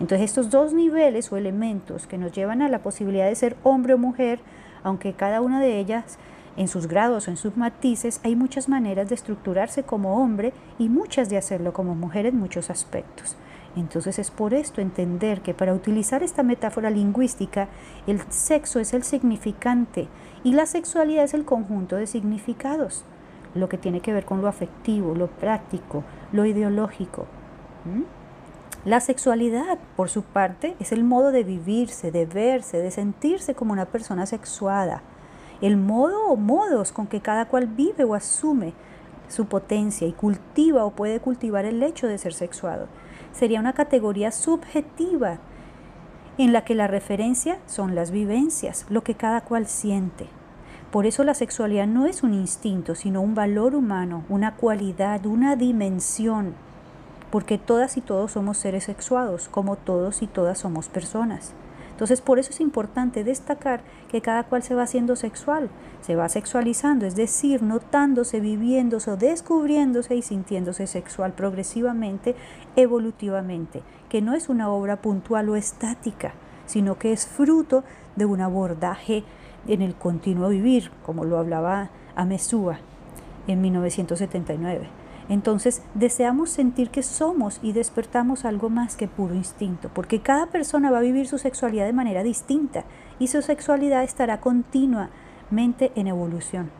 Entonces 0.00 0.30
estos 0.30 0.50
dos 0.50 0.72
niveles 0.72 1.32
o 1.32 1.36
elementos 1.36 2.06
que 2.06 2.18
nos 2.18 2.32
llevan 2.32 2.62
a 2.62 2.68
la 2.68 2.80
posibilidad 2.80 3.26
de 3.26 3.34
ser 3.34 3.56
hombre 3.64 3.94
o 3.94 3.98
mujer, 3.98 4.40
aunque 4.82 5.12
cada 5.12 5.40
una 5.40 5.60
de 5.60 5.78
ellas 5.78 6.18
en 6.56 6.68
sus 6.68 6.86
grados 6.86 7.26
o 7.26 7.30
en 7.30 7.36
sus 7.36 7.56
matices, 7.56 8.20
hay 8.24 8.36
muchas 8.36 8.68
maneras 8.68 9.08
de 9.08 9.14
estructurarse 9.14 9.84
como 9.84 10.22
hombre 10.22 10.52
y 10.78 10.88
muchas 10.88 11.28
de 11.28 11.36
hacerlo 11.36 11.72
como 11.72 11.94
mujer 11.94 12.26
en 12.26 12.36
muchos 12.36 12.70
aspectos. 12.70 13.36
Entonces 13.76 14.18
es 14.18 14.30
por 14.30 14.54
esto 14.54 14.80
entender 14.80 15.40
que 15.40 15.54
para 15.54 15.74
utilizar 15.74 16.22
esta 16.22 16.42
metáfora 16.42 16.90
lingüística, 16.90 17.68
el 18.06 18.20
sexo 18.28 18.80
es 18.80 18.92
el 18.92 19.04
significante 19.04 20.08
y 20.42 20.52
la 20.52 20.66
sexualidad 20.66 21.24
es 21.24 21.34
el 21.34 21.44
conjunto 21.44 21.96
de 21.96 22.06
significados, 22.06 23.04
lo 23.54 23.68
que 23.68 23.78
tiene 23.78 24.00
que 24.00 24.12
ver 24.12 24.24
con 24.24 24.42
lo 24.42 24.48
afectivo, 24.48 25.14
lo 25.14 25.28
práctico, 25.28 26.02
lo 26.32 26.44
ideológico. 26.44 27.26
La 28.88 29.00
sexualidad, 29.00 29.76
por 29.96 30.08
su 30.08 30.22
parte, 30.22 30.74
es 30.80 30.92
el 30.92 31.04
modo 31.04 31.30
de 31.30 31.44
vivirse, 31.44 32.10
de 32.10 32.24
verse, 32.24 32.78
de 32.78 32.90
sentirse 32.90 33.54
como 33.54 33.74
una 33.74 33.84
persona 33.84 34.24
sexuada, 34.24 35.02
el 35.60 35.76
modo 35.76 36.24
o 36.28 36.36
modos 36.36 36.90
con 36.90 37.06
que 37.06 37.20
cada 37.20 37.44
cual 37.48 37.66
vive 37.66 38.04
o 38.04 38.14
asume 38.14 38.72
su 39.28 39.44
potencia 39.44 40.08
y 40.08 40.12
cultiva 40.12 40.86
o 40.86 40.92
puede 40.92 41.20
cultivar 41.20 41.66
el 41.66 41.82
hecho 41.82 42.06
de 42.06 42.16
ser 42.16 42.32
sexuado. 42.32 42.86
Sería 43.32 43.60
una 43.60 43.74
categoría 43.74 44.32
subjetiva 44.32 45.36
en 46.38 46.54
la 46.54 46.64
que 46.64 46.74
la 46.74 46.86
referencia 46.86 47.58
son 47.66 47.94
las 47.94 48.10
vivencias, 48.10 48.86
lo 48.88 49.02
que 49.02 49.14
cada 49.14 49.42
cual 49.42 49.66
siente. 49.66 50.28
Por 50.90 51.04
eso 51.04 51.24
la 51.24 51.34
sexualidad 51.34 51.86
no 51.86 52.06
es 52.06 52.22
un 52.22 52.32
instinto, 52.32 52.94
sino 52.94 53.20
un 53.20 53.34
valor 53.34 53.74
humano, 53.74 54.24
una 54.30 54.54
cualidad, 54.54 55.26
una 55.26 55.56
dimensión 55.56 56.54
porque 57.30 57.58
todas 57.58 57.96
y 57.96 58.00
todos 58.00 58.32
somos 58.32 58.58
seres 58.58 58.84
sexuados, 58.84 59.48
como 59.48 59.76
todos 59.76 60.22
y 60.22 60.26
todas 60.26 60.58
somos 60.58 60.88
personas. 60.88 61.52
Entonces 61.90 62.20
por 62.20 62.38
eso 62.38 62.50
es 62.50 62.60
importante 62.60 63.24
destacar 63.24 63.80
que 64.08 64.20
cada 64.20 64.44
cual 64.44 64.62
se 64.62 64.76
va 64.76 64.84
haciendo 64.84 65.16
sexual, 65.16 65.68
se 66.00 66.14
va 66.14 66.28
sexualizando, 66.28 67.06
es 67.06 67.16
decir, 67.16 67.60
notándose, 67.60 68.38
viviéndose 68.38 69.16
descubriéndose 69.16 70.14
y 70.14 70.22
sintiéndose 70.22 70.86
sexual 70.86 71.32
progresivamente, 71.32 72.36
evolutivamente, 72.76 73.82
que 74.08 74.22
no 74.22 74.34
es 74.34 74.48
una 74.48 74.70
obra 74.70 75.02
puntual 75.02 75.48
o 75.48 75.56
estática, 75.56 76.34
sino 76.66 76.98
que 76.98 77.12
es 77.12 77.26
fruto 77.26 77.82
de 78.14 78.26
un 78.26 78.42
abordaje 78.42 79.24
en 79.66 79.82
el 79.82 79.96
continuo 79.96 80.50
vivir, 80.50 80.92
como 81.04 81.24
lo 81.24 81.36
hablaba 81.36 81.90
Amesúa 82.14 82.78
en 83.48 83.60
1979. 83.60 84.97
Entonces 85.28 85.82
deseamos 85.94 86.50
sentir 86.50 86.90
que 86.90 87.02
somos 87.02 87.60
y 87.62 87.72
despertamos 87.72 88.44
algo 88.44 88.70
más 88.70 88.96
que 88.96 89.08
puro 89.08 89.34
instinto, 89.34 89.90
porque 89.92 90.20
cada 90.20 90.46
persona 90.46 90.90
va 90.90 90.98
a 90.98 91.02
vivir 91.02 91.26
su 91.26 91.38
sexualidad 91.38 91.86
de 91.86 91.92
manera 91.92 92.22
distinta 92.22 92.84
y 93.18 93.28
su 93.28 93.42
sexualidad 93.42 94.04
estará 94.04 94.40
continuamente 94.40 95.92
en 95.94 96.06
evolución 96.06 96.70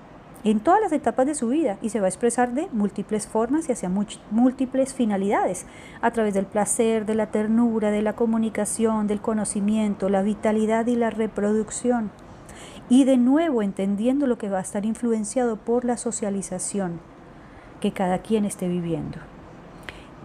en 0.44 0.60
todas 0.60 0.80
las 0.80 0.92
etapas 0.92 1.26
de 1.26 1.34
su 1.34 1.48
vida 1.48 1.78
y 1.82 1.90
se 1.90 2.00
va 2.00 2.06
a 2.06 2.08
expresar 2.08 2.52
de 2.52 2.68
múltiples 2.72 3.26
formas 3.26 3.68
y 3.68 3.72
hacia 3.72 3.90
múltiples 4.30 4.94
finalidades, 4.94 5.66
a 6.00 6.10
través 6.12 6.34
del 6.34 6.46
placer, 6.46 7.06
de 7.06 7.14
la 7.14 7.26
ternura, 7.26 7.90
de 7.90 8.02
la 8.02 8.14
comunicación, 8.14 9.06
del 9.06 9.20
conocimiento, 9.20 10.08
la 10.08 10.22
vitalidad 10.22 10.86
y 10.86 10.96
la 10.96 11.10
reproducción. 11.10 12.10
Y 12.88 13.04
de 13.04 13.16
nuevo 13.16 13.62
entendiendo 13.62 14.26
lo 14.26 14.38
que 14.38 14.48
va 14.48 14.58
a 14.58 14.62
estar 14.62 14.86
influenciado 14.86 15.56
por 15.56 15.84
la 15.84 15.96
socialización 15.96 17.00
que 17.80 17.92
cada 17.92 18.18
quien 18.18 18.44
esté 18.44 18.68
viviendo. 18.68 19.18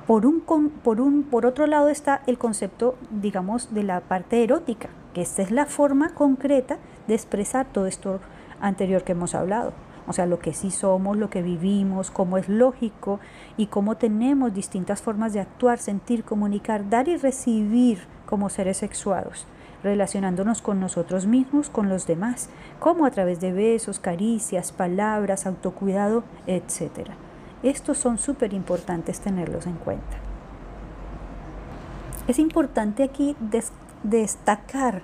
Por, 0.07 0.25
un, 0.25 0.41
por, 0.41 0.99
un, 0.99 1.23
por 1.23 1.45
otro 1.45 1.65
lado 1.65 1.87
está 1.87 2.21
el 2.27 2.37
concepto, 2.37 2.95
digamos, 3.09 3.73
de 3.73 3.83
la 3.83 4.01
parte 4.01 4.43
erótica, 4.43 4.89
que 5.13 5.21
esta 5.21 5.41
es 5.41 5.51
la 5.51 5.65
forma 5.65 6.09
concreta 6.13 6.77
de 7.07 7.13
expresar 7.13 7.65
todo 7.71 7.87
esto 7.87 8.19
anterior 8.59 9.03
que 9.03 9.13
hemos 9.13 9.33
hablado. 9.33 9.71
O 10.05 10.11
sea, 10.11 10.25
lo 10.25 10.39
que 10.39 10.53
sí 10.53 10.71
somos, 10.71 11.15
lo 11.15 11.29
que 11.29 11.41
vivimos, 11.41 12.11
cómo 12.11 12.37
es 12.37 12.49
lógico 12.49 13.21
y 13.55 13.67
cómo 13.67 13.95
tenemos 13.95 14.53
distintas 14.53 15.01
formas 15.01 15.31
de 15.31 15.39
actuar, 15.39 15.79
sentir, 15.79 16.25
comunicar, 16.25 16.89
dar 16.89 17.07
y 17.07 17.15
recibir 17.15 17.99
como 18.25 18.49
seres 18.49 18.77
sexuados, 18.77 19.45
relacionándonos 19.83 20.61
con 20.61 20.81
nosotros 20.81 21.25
mismos, 21.25 21.69
con 21.69 21.87
los 21.87 22.07
demás, 22.07 22.49
como 22.79 23.05
a 23.05 23.11
través 23.11 23.39
de 23.39 23.53
besos, 23.53 23.99
caricias, 23.99 24.73
palabras, 24.73 25.45
autocuidado, 25.45 26.25
etcétera. 26.45 27.15
Estos 27.63 27.97
son 27.97 28.17
súper 28.17 28.53
importantes 28.53 29.21
tenerlos 29.21 29.65
en 29.67 29.75
cuenta. 29.75 30.17
Es 32.27 32.37
importante 32.37 33.03
aquí 33.03 33.35
destacar 34.03 35.01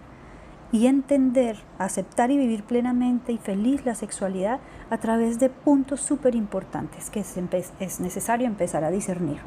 y 0.72 0.88
entender, 0.88 1.58
aceptar 1.78 2.32
y 2.32 2.38
vivir 2.38 2.64
plenamente 2.64 3.32
y 3.32 3.38
feliz 3.38 3.86
la 3.86 3.96
sexualidad 3.96 4.60
a 4.90 4.98
través 4.98 5.40
de 5.40 5.50
puntos 5.50 6.02
súper 6.02 6.36
importantes 6.36 7.10
que 7.10 7.22
es 7.22 8.00
necesario 8.00 8.46
empezar 8.46 8.84
a 8.84 8.92
discernir. 8.92 9.40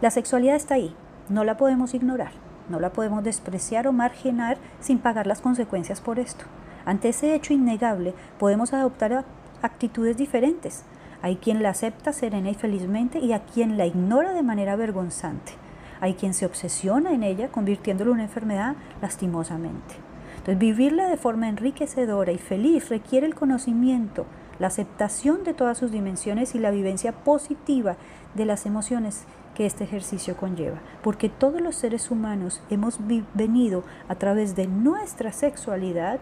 La 0.00 0.10
sexualidad 0.10 0.56
está 0.56 0.74
ahí, 0.74 0.94
no 1.28 1.44
la 1.44 1.56
podemos 1.56 1.94
ignorar, 1.94 2.32
no 2.68 2.80
la 2.80 2.92
podemos 2.92 3.22
despreciar 3.22 3.86
o 3.86 3.92
marginar 3.92 4.58
sin 4.80 4.98
pagar 4.98 5.26
las 5.26 5.40
consecuencias 5.40 6.00
por 6.00 6.18
esto. 6.18 6.44
Ante 6.84 7.10
ese 7.10 7.34
hecho 7.34 7.52
innegable 7.52 8.14
podemos 8.38 8.72
adoptar 8.72 9.24
actitudes 9.62 10.16
diferentes, 10.16 10.84
hay 11.22 11.36
quien 11.36 11.62
la 11.62 11.70
acepta 11.70 12.12
serena 12.12 12.50
y 12.50 12.54
felizmente 12.54 13.18
y 13.18 13.32
a 13.32 13.44
quien 13.44 13.76
la 13.76 13.86
ignora 13.86 14.32
de 14.32 14.42
manera 14.42 14.76
vergonzante. 14.76 15.52
Hay 16.00 16.14
quien 16.14 16.34
se 16.34 16.46
obsesiona 16.46 17.12
en 17.12 17.22
ella 17.22 17.48
convirtiéndola 17.48 18.10
en 18.10 18.14
una 18.14 18.24
enfermedad 18.24 18.76
lastimosamente. 19.00 19.94
Entonces 20.38 20.58
vivirla 20.58 21.08
de 21.08 21.16
forma 21.16 21.48
enriquecedora 21.48 22.32
y 22.32 22.38
feliz 22.38 22.88
requiere 22.88 23.26
el 23.26 23.34
conocimiento, 23.34 24.26
la 24.58 24.68
aceptación 24.68 25.44
de 25.44 25.54
todas 25.54 25.78
sus 25.78 25.90
dimensiones 25.90 26.54
y 26.54 26.58
la 26.58 26.70
vivencia 26.70 27.12
positiva 27.12 27.96
de 28.34 28.44
las 28.44 28.66
emociones 28.66 29.24
que 29.54 29.66
este 29.66 29.84
ejercicio 29.84 30.36
conlleva, 30.36 30.78
porque 31.02 31.28
todos 31.30 31.60
los 31.60 31.76
seres 31.76 32.10
humanos 32.10 32.62
hemos 32.70 32.98
venido 33.34 33.84
a 34.08 34.14
través 34.14 34.54
de 34.54 34.66
nuestra 34.66 35.32
sexualidad 35.32 36.20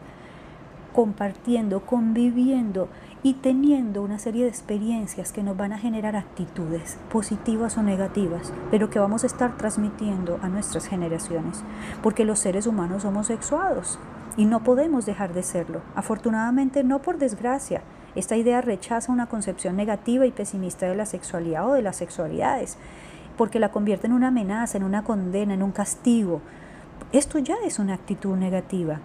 compartiendo, 0.94 1.84
conviviendo 1.84 2.88
y 3.24 3.32
teniendo 3.32 4.02
una 4.02 4.18
serie 4.18 4.42
de 4.42 4.50
experiencias 4.50 5.32
que 5.32 5.42
nos 5.42 5.56
van 5.56 5.72
a 5.72 5.78
generar 5.78 6.14
actitudes 6.14 6.98
positivas 7.10 7.78
o 7.78 7.82
negativas, 7.82 8.52
pero 8.70 8.90
que 8.90 8.98
vamos 8.98 9.24
a 9.24 9.26
estar 9.26 9.56
transmitiendo 9.56 10.38
a 10.42 10.48
nuestras 10.50 10.86
generaciones, 10.86 11.64
porque 12.02 12.26
los 12.26 12.38
seres 12.38 12.66
humanos 12.66 13.02
somos 13.02 13.28
sexuados 13.28 13.98
y 14.36 14.44
no 14.44 14.62
podemos 14.62 15.06
dejar 15.06 15.32
de 15.32 15.42
serlo. 15.42 15.80
Afortunadamente 15.94 16.84
no 16.84 17.00
por 17.00 17.16
desgracia. 17.16 17.80
Esta 18.14 18.36
idea 18.36 18.60
rechaza 18.60 19.10
una 19.10 19.26
concepción 19.26 19.74
negativa 19.74 20.26
y 20.26 20.30
pesimista 20.30 20.86
de 20.86 20.94
la 20.94 21.06
sexualidad 21.06 21.66
o 21.66 21.72
de 21.72 21.80
las 21.82 21.96
sexualidades, 21.96 22.76
porque 23.38 23.58
la 23.58 23.72
convierte 23.72 24.06
en 24.06 24.12
una 24.12 24.28
amenaza, 24.28 24.76
en 24.76 24.84
una 24.84 25.02
condena, 25.02 25.54
en 25.54 25.62
un 25.62 25.72
castigo. 25.72 26.42
Esto 27.10 27.38
ya 27.38 27.56
es 27.64 27.78
una 27.78 27.94
actitud 27.94 28.36
negativa. 28.36 29.00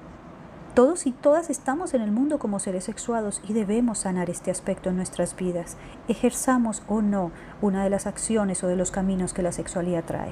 Todos 0.80 1.08
y 1.08 1.12
todas 1.12 1.50
estamos 1.50 1.94
en 1.94 2.02
el 2.02 2.10
mundo 2.10 2.40
como 2.40 2.58
seres 2.58 2.86
sexuados 2.86 3.42
y 3.46 3.52
debemos 3.52 3.98
sanar 3.98 4.30
este 4.30 4.50
aspecto 4.50 4.90
en 4.90 4.96
nuestras 4.96 5.36
vidas, 5.36 5.76
ejerzamos 6.08 6.84
o 6.88 7.02
no 7.02 7.34
una 7.62 7.84
de 7.84 7.90
las 7.90 8.08
acciones 8.08 8.64
o 8.64 8.70
de 8.70 8.78
los 8.78 8.90
caminos 8.90 9.34
que 9.34 9.42
la 9.42 9.52
sexualidad 9.52 10.06
trae. 10.06 10.32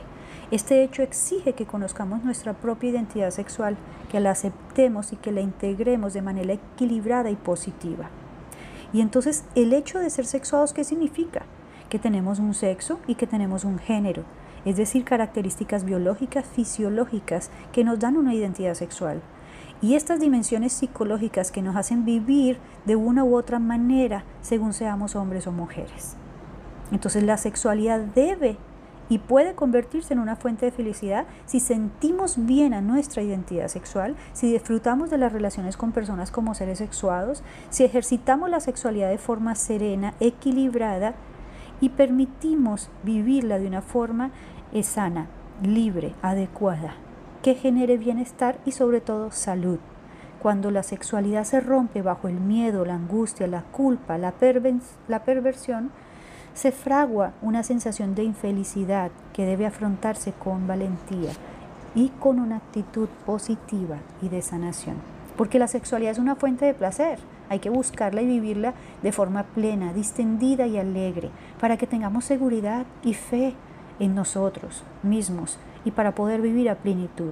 Este 0.49 0.85
hecho 0.85 1.01
exige 1.01 1.51
que 1.51 1.65
conozcamos 1.65 2.23
nuestra 2.23 2.53
propia 2.53 2.91
identidad 2.91 3.31
sexual, 3.31 3.75
que 4.09 4.21
la 4.21 4.31
aceptemos 4.31 5.11
y 5.11 5.17
que 5.17 5.33
la 5.33 5.41
integremos 5.41 6.13
de 6.13 6.21
manera 6.21 6.53
equilibrada 6.53 7.29
y 7.29 7.35
positiva. 7.35 8.09
Y 8.93 9.01
entonces, 9.01 9.43
el 9.53 9.73
hecho 9.73 9.99
de 9.99 10.09
ser 10.09 10.25
sexuados, 10.25 10.71
¿qué 10.71 10.85
significa? 10.85 11.41
Que 11.89 11.99
tenemos 11.99 12.39
un 12.39 12.53
sexo 12.53 13.01
y 13.05 13.15
que 13.15 13.27
tenemos 13.27 13.65
un 13.65 13.79
género, 13.79 14.23
es 14.63 14.77
decir, 14.77 15.03
características 15.03 15.83
biológicas, 15.83 16.45
fisiológicas 16.45 17.51
que 17.73 17.83
nos 17.83 17.99
dan 17.99 18.15
una 18.15 18.33
identidad 18.33 18.75
sexual. 18.75 19.21
Y 19.81 19.95
estas 19.95 20.19
dimensiones 20.19 20.73
psicológicas 20.73 21.51
que 21.51 21.61
nos 21.61 21.75
hacen 21.75 22.03
vivir 22.03 22.57
de 22.85 22.95
una 22.95 23.23
u 23.23 23.35
otra 23.35 23.59
manera 23.59 24.23
según 24.41 24.73
seamos 24.73 25.15
hombres 25.15 25.45
o 25.45 25.51
mujeres. 25.51 26.15
Entonces 26.91 27.23
la 27.23 27.37
sexualidad 27.37 27.99
debe 27.99 28.57
y 29.09 29.19
puede 29.19 29.55
convertirse 29.55 30.13
en 30.13 30.19
una 30.19 30.35
fuente 30.35 30.65
de 30.65 30.71
felicidad 30.71 31.25
si 31.45 31.59
sentimos 31.59 32.45
bien 32.45 32.73
a 32.73 32.81
nuestra 32.81 33.21
identidad 33.21 33.67
sexual, 33.67 34.15
si 34.33 34.51
disfrutamos 34.51 35.09
de 35.09 35.17
las 35.17 35.31
relaciones 35.31 35.77
con 35.77 35.91
personas 35.91 36.31
como 36.31 36.55
seres 36.55 36.79
sexuados, 36.79 37.43
si 37.69 37.83
ejercitamos 37.83 38.49
la 38.49 38.59
sexualidad 38.59 39.09
de 39.09 39.17
forma 39.17 39.55
serena, 39.55 40.13
equilibrada 40.19 41.15
y 41.79 41.89
permitimos 41.89 42.89
vivirla 43.03 43.59
de 43.59 43.67
una 43.67 43.81
forma 43.81 44.31
eh, 44.73 44.83
sana, 44.83 45.27
libre, 45.61 46.13
adecuada, 46.21 46.95
que 47.41 47.55
genere 47.55 47.97
bienestar 47.97 48.57
y 48.65 48.71
sobre 48.71 49.01
todo 49.01 49.31
salud. 49.31 49.79
Cuando 50.41 50.71
la 50.71 50.83
sexualidad 50.83 51.43
se 51.43 51.59
rompe 51.59 52.01
bajo 52.01 52.27
el 52.27 52.39
miedo, 52.39 52.85
la 52.85 52.95
angustia, 52.95 53.47
la 53.47 53.63
culpa, 53.63 54.17
la, 54.17 54.33
la 55.07 55.23
perversión, 55.23 55.91
se 56.53 56.71
fragua 56.71 57.33
una 57.41 57.63
sensación 57.63 58.15
de 58.15 58.23
infelicidad 58.23 59.11
que 59.33 59.45
debe 59.45 59.65
afrontarse 59.65 60.33
con 60.33 60.67
valentía 60.67 61.31
y 61.95 62.09
con 62.09 62.39
una 62.39 62.57
actitud 62.57 63.09
positiva 63.25 63.97
y 64.21 64.29
de 64.29 64.41
sanación. 64.41 64.95
Porque 65.35 65.59
la 65.59 65.67
sexualidad 65.67 66.13
es 66.13 66.19
una 66.19 66.35
fuente 66.35 66.65
de 66.65 66.73
placer. 66.73 67.19
Hay 67.49 67.59
que 67.59 67.69
buscarla 67.69 68.21
y 68.21 68.27
vivirla 68.27 68.73
de 69.03 69.11
forma 69.11 69.43
plena, 69.43 69.93
distendida 69.93 70.67
y 70.67 70.77
alegre, 70.77 71.29
para 71.59 71.77
que 71.77 71.87
tengamos 71.87 72.25
seguridad 72.25 72.85
y 73.03 73.13
fe 73.13 73.53
en 73.99 74.15
nosotros 74.15 74.83
mismos 75.03 75.57
y 75.87 75.91
para 75.91 76.13
poder 76.13 76.41
vivir 76.41 76.69
a 76.69 76.75
plenitud. 76.75 77.31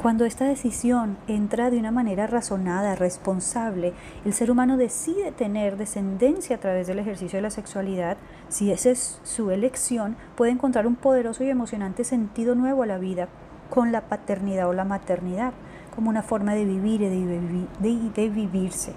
Cuando 0.00 0.24
esta 0.24 0.46
decisión 0.46 1.18
entra 1.28 1.68
de 1.68 1.78
una 1.78 1.90
manera 1.90 2.26
razonada, 2.26 2.94
responsable, 2.94 3.92
el 4.24 4.32
ser 4.32 4.50
humano 4.50 4.78
decide 4.78 5.30
tener 5.30 5.76
descendencia 5.76 6.56
a 6.56 6.60
través 6.60 6.86
del 6.86 6.98
ejercicio 6.98 7.36
de 7.36 7.42
la 7.42 7.50
sexualidad, 7.50 8.16
si 8.48 8.72
esa 8.72 8.90
es 8.90 9.20
su 9.22 9.50
elección, 9.50 10.16
puede 10.34 10.52
encontrar 10.52 10.86
un 10.86 10.96
poderoso 10.96 11.44
y 11.44 11.50
emocionante 11.50 12.04
sentido 12.04 12.54
nuevo 12.54 12.82
a 12.82 12.86
la 12.86 12.96
vida 12.96 13.28
con 13.68 13.92
la 13.92 14.02
paternidad 14.02 14.68
o 14.68 14.72
la 14.72 14.84
maternidad, 14.84 15.52
como 15.94 16.08
una 16.08 16.22
forma 16.22 16.54
de 16.54 16.64
vivir 16.64 17.02
y 17.02 17.08
de, 17.08 18.08
de 18.14 18.28
vivirse. 18.30 18.94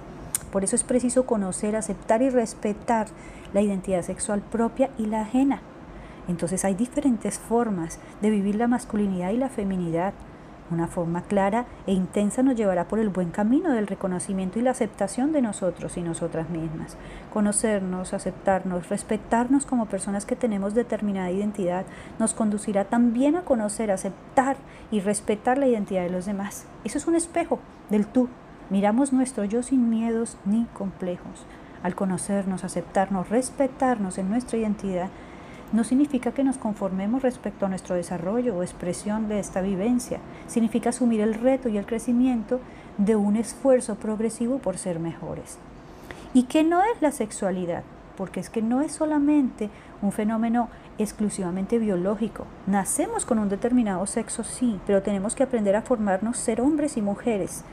Por 0.52 0.64
eso 0.64 0.78
es 0.78 0.84
preciso 0.84 1.26
conocer, 1.26 1.76
aceptar 1.76 2.22
y 2.22 2.30
respetar 2.30 3.08
la 3.54 3.62
identidad 3.62 4.02
sexual 4.02 4.42
propia 4.42 4.92
y 4.98 5.08
la 5.08 5.22
ajena. 5.22 5.62
Entonces 6.28 6.66
hay 6.66 6.76
diferentes 6.76 7.40
formas 7.40 8.00
de 8.22 8.30
vivir 8.30 8.56
la 8.56 8.68
masculinidad 8.68 9.32
y 9.32 9.38
la 9.38 9.50
feminidad 9.50 10.14
una 10.70 10.88
forma 10.88 11.22
clara 11.22 11.66
e 11.86 11.94
intensa 11.94 12.44
nos 12.44 12.56
llevará 12.56 12.88
por 12.88 13.00
el 13.00 13.10
buen 13.10 13.30
camino 13.30 13.72
del 13.72 13.88
reconocimiento 13.88 14.60
y 14.60 14.62
la 14.62 14.72
aceptación 14.72 15.32
de 15.32 15.42
nosotros 15.42 15.96
y 15.98 16.02
nosotras 16.02 16.50
mismas. 16.50 16.98
Conocernos, 17.34 18.14
aceptarnos, 18.14 18.90
respetarnos 18.90 19.66
como 19.66 19.86
personas 19.86 20.26
que 20.26 20.36
tenemos 20.36 20.74
determinada 20.74 21.32
identidad 21.32 21.86
nos 22.20 22.34
conducirá 22.34 22.86
también 22.86 23.38
a 23.38 23.42
conocer, 23.44 23.92
aceptar 23.92 24.58
y 24.92 25.00
respetar 25.00 25.58
la 25.58 25.68
identidad 25.68 26.04
de 26.04 26.10
los 26.10 26.26
demás. 26.26 26.66
Eso 26.84 26.98
es 26.98 27.08
un 27.08 27.16
espejo 27.16 27.60
del 27.90 28.06
tú. 28.06 28.28
Miramos 28.70 29.14
nuestro 29.14 29.46
yo 29.46 29.64
sin 29.64 29.90
miedos 29.90 30.38
ni 30.44 30.66
complejos. 30.74 31.46
Al 31.82 31.96
conocernos, 31.96 32.66
aceptarnos, 32.66 33.30
respetarnos 33.30 34.18
en 34.18 34.30
nuestra 34.30 34.58
identidad, 34.58 35.10
no 35.74 35.84
significa 35.84 36.32
que 36.32 36.44
nos 36.44 36.58
conformemos 36.58 37.22
respecto 37.22 37.66
a 37.66 37.70
nuestro 37.70 37.96
desarrollo 37.96 38.56
o 38.56 38.64
expresión 38.64 39.28
de 39.28 39.40
esta 39.40 39.62
vivencia. 39.62 40.20
Significa 40.48 40.90
asumir 40.90 41.22
el 41.22 41.34
reto 41.34 41.70
y 41.70 41.78
el 41.78 41.86
crecimiento 41.86 42.60
de 42.98 43.16
un 43.16 43.36
esfuerzo 43.36 43.96
progresivo 43.96 44.60
por 44.60 44.78
ser 44.78 45.00
mejores. 45.00 45.58
¿Y 46.34 46.44
qué 46.44 46.64
no 46.64 46.82
es 46.82 47.02
la 47.02 47.12
sexualidad? 47.12 47.84
Porque 48.16 48.40
es 48.40 48.50
que 48.50 48.62
no 48.62 48.82
es 48.82 48.94
solamente 48.94 49.70
un 50.02 50.12
fenómeno 50.12 50.70
exclusivamente 50.98 51.78
biológico. 51.78 52.46
Nacemos 52.66 53.26
con 53.26 53.38
un 53.40 53.50
determinado 53.50 54.06
sexo, 54.08 54.44
sí, 54.44 54.80
pero 54.88 55.04
tenemos 55.04 55.36
que 55.36 55.44
aprender 55.44 55.76
a 55.76 55.82
formarnos 55.82 56.38
ser 56.38 56.62
hombres 56.62 56.98
y 56.98 57.02
mujeres 57.02 57.64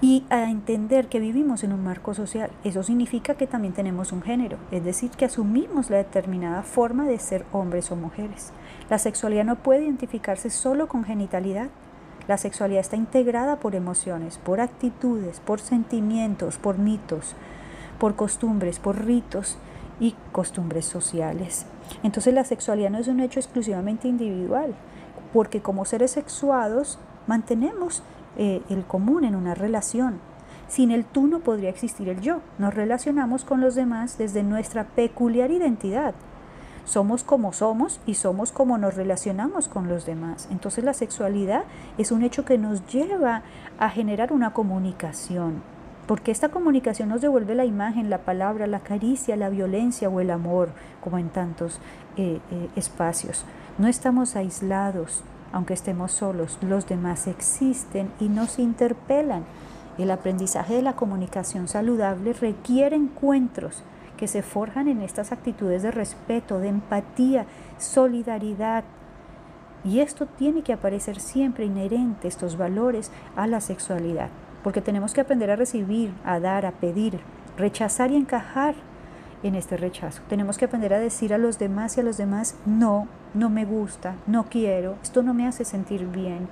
y 0.00 0.24
a 0.30 0.48
entender 0.48 1.08
que 1.08 1.18
vivimos 1.18 1.64
en 1.64 1.72
un 1.72 1.82
marco 1.82 2.14
social. 2.14 2.50
Eso 2.62 2.82
significa 2.82 3.34
que 3.34 3.48
también 3.48 3.74
tenemos 3.74 4.12
un 4.12 4.22
género, 4.22 4.56
es 4.70 4.84
decir, 4.84 5.10
que 5.10 5.24
asumimos 5.24 5.90
la 5.90 5.96
determinada 5.96 6.62
forma 6.62 7.06
de 7.06 7.18
ser 7.18 7.44
hombres 7.52 7.90
o 7.90 7.96
mujeres. 7.96 8.52
La 8.90 8.98
sexualidad 8.98 9.44
no 9.44 9.56
puede 9.56 9.84
identificarse 9.84 10.50
solo 10.50 10.86
con 10.86 11.04
genitalidad. 11.04 11.68
La 12.28 12.38
sexualidad 12.38 12.80
está 12.80 12.96
integrada 12.96 13.56
por 13.56 13.74
emociones, 13.74 14.38
por 14.38 14.60
actitudes, 14.60 15.40
por 15.40 15.60
sentimientos, 15.60 16.58
por 16.58 16.78
mitos, 16.78 17.34
por 17.98 18.14
costumbres, 18.14 18.78
por 18.78 19.04
ritos 19.04 19.58
y 19.98 20.14
costumbres 20.30 20.84
sociales. 20.84 21.66
Entonces 22.04 22.32
la 22.34 22.44
sexualidad 22.44 22.90
no 22.90 22.98
es 22.98 23.08
un 23.08 23.20
hecho 23.20 23.40
exclusivamente 23.40 24.06
individual, 24.06 24.74
porque 25.32 25.60
como 25.60 25.84
seres 25.84 26.12
sexuados 26.12 26.98
mantenemos 27.26 28.02
eh, 28.38 28.62
el 28.70 28.84
común 28.84 29.24
en 29.24 29.34
una 29.34 29.54
relación. 29.54 30.20
Sin 30.68 30.90
el 30.90 31.04
tú 31.04 31.26
no 31.26 31.40
podría 31.40 31.70
existir 31.70 32.08
el 32.08 32.20
yo. 32.20 32.40
Nos 32.58 32.74
relacionamos 32.74 33.44
con 33.44 33.60
los 33.60 33.74
demás 33.74 34.18
desde 34.18 34.42
nuestra 34.42 34.84
peculiar 34.84 35.50
identidad. 35.50 36.14
Somos 36.84 37.22
como 37.24 37.52
somos 37.52 38.00
y 38.06 38.14
somos 38.14 38.50
como 38.50 38.78
nos 38.78 38.94
relacionamos 38.94 39.68
con 39.68 39.88
los 39.88 40.06
demás. 40.06 40.48
Entonces 40.50 40.84
la 40.84 40.94
sexualidad 40.94 41.64
es 41.98 42.12
un 42.12 42.22
hecho 42.22 42.44
que 42.46 42.56
nos 42.56 42.86
lleva 42.86 43.42
a 43.78 43.90
generar 43.90 44.32
una 44.32 44.52
comunicación. 44.54 45.62
Porque 46.06 46.30
esta 46.30 46.48
comunicación 46.48 47.10
nos 47.10 47.20
devuelve 47.20 47.54
la 47.54 47.66
imagen, 47.66 48.08
la 48.08 48.18
palabra, 48.18 48.66
la 48.66 48.80
caricia, 48.80 49.36
la 49.36 49.50
violencia 49.50 50.08
o 50.08 50.20
el 50.20 50.30
amor, 50.30 50.70
como 51.02 51.18
en 51.18 51.28
tantos 51.28 51.78
eh, 52.16 52.40
eh, 52.50 52.68
espacios. 52.76 53.44
No 53.76 53.86
estamos 53.86 54.34
aislados, 54.34 55.22
aunque 55.52 55.74
estemos 55.74 56.12
solos, 56.12 56.58
los 56.62 56.86
demás 56.86 57.26
existen 57.26 58.10
y 58.20 58.28
nos 58.28 58.58
interpelan. 58.58 59.44
El 59.96 60.10
aprendizaje 60.10 60.74
de 60.74 60.82
la 60.82 60.94
comunicación 60.94 61.66
saludable 61.68 62.32
requiere 62.32 62.96
encuentros 62.96 63.82
que 64.16 64.28
se 64.28 64.42
forjan 64.42 64.88
en 64.88 65.00
estas 65.00 65.32
actitudes 65.32 65.82
de 65.82 65.90
respeto, 65.90 66.58
de 66.58 66.68
empatía, 66.68 67.46
solidaridad. 67.78 68.84
Y 69.84 70.00
esto 70.00 70.26
tiene 70.26 70.62
que 70.62 70.72
aparecer 70.72 71.20
siempre 71.20 71.64
inherente, 71.64 72.28
estos 72.28 72.58
valores, 72.58 73.10
a 73.36 73.46
la 73.46 73.60
sexualidad, 73.60 74.28
porque 74.62 74.82
tenemos 74.82 75.14
que 75.14 75.20
aprender 75.20 75.50
a 75.50 75.56
recibir, 75.56 76.12
a 76.24 76.40
dar, 76.40 76.66
a 76.66 76.72
pedir, 76.72 77.20
rechazar 77.56 78.10
y 78.10 78.16
encajar 78.16 78.74
en 79.42 79.54
este 79.54 79.76
rechazo. 79.76 80.22
Tenemos 80.28 80.58
que 80.58 80.64
aprender 80.64 80.92
a 80.94 80.98
decir 80.98 81.32
a 81.32 81.38
los 81.38 81.58
demás 81.58 81.96
y 81.96 82.00
a 82.00 82.04
los 82.04 82.16
demás, 82.16 82.56
no, 82.66 83.06
no 83.34 83.50
me 83.50 83.64
gusta, 83.64 84.14
no 84.26 84.44
quiero, 84.44 84.96
esto 85.02 85.22
no 85.22 85.34
me 85.34 85.46
hace 85.46 85.64
sentir 85.64 86.06
bien. 86.06 86.48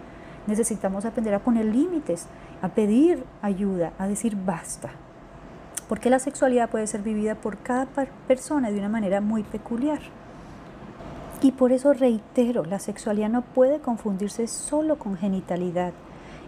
Necesitamos 0.46 1.04
aprender 1.04 1.34
a 1.34 1.40
poner 1.40 1.64
límites, 1.64 2.26
a 2.62 2.68
pedir 2.68 3.24
ayuda, 3.42 3.92
a 3.98 4.06
decir 4.06 4.36
basta. 4.36 4.90
Porque 5.88 6.10
la 6.10 6.18
sexualidad 6.18 6.70
puede 6.70 6.86
ser 6.86 7.02
vivida 7.02 7.34
por 7.34 7.58
cada 7.58 7.86
persona 8.26 8.70
de 8.70 8.78
una 8.78 8.88
manera 8.88 9.20
muy 9.20 9.42
peculiar. 9.42 10.00
Y 11.42 11.52
por 11.52 11.72
eso 11.72 11.92
reitero, 11.92 12.64
la 12.64 12.78
sexualidad 12.78 13.28
no 13.28 13.42
puede 13.42 13.80
confundirse 13.80 14.46
solo 14.46 14.98
con 14.98 15.16
genitalidad, 15.16 15.92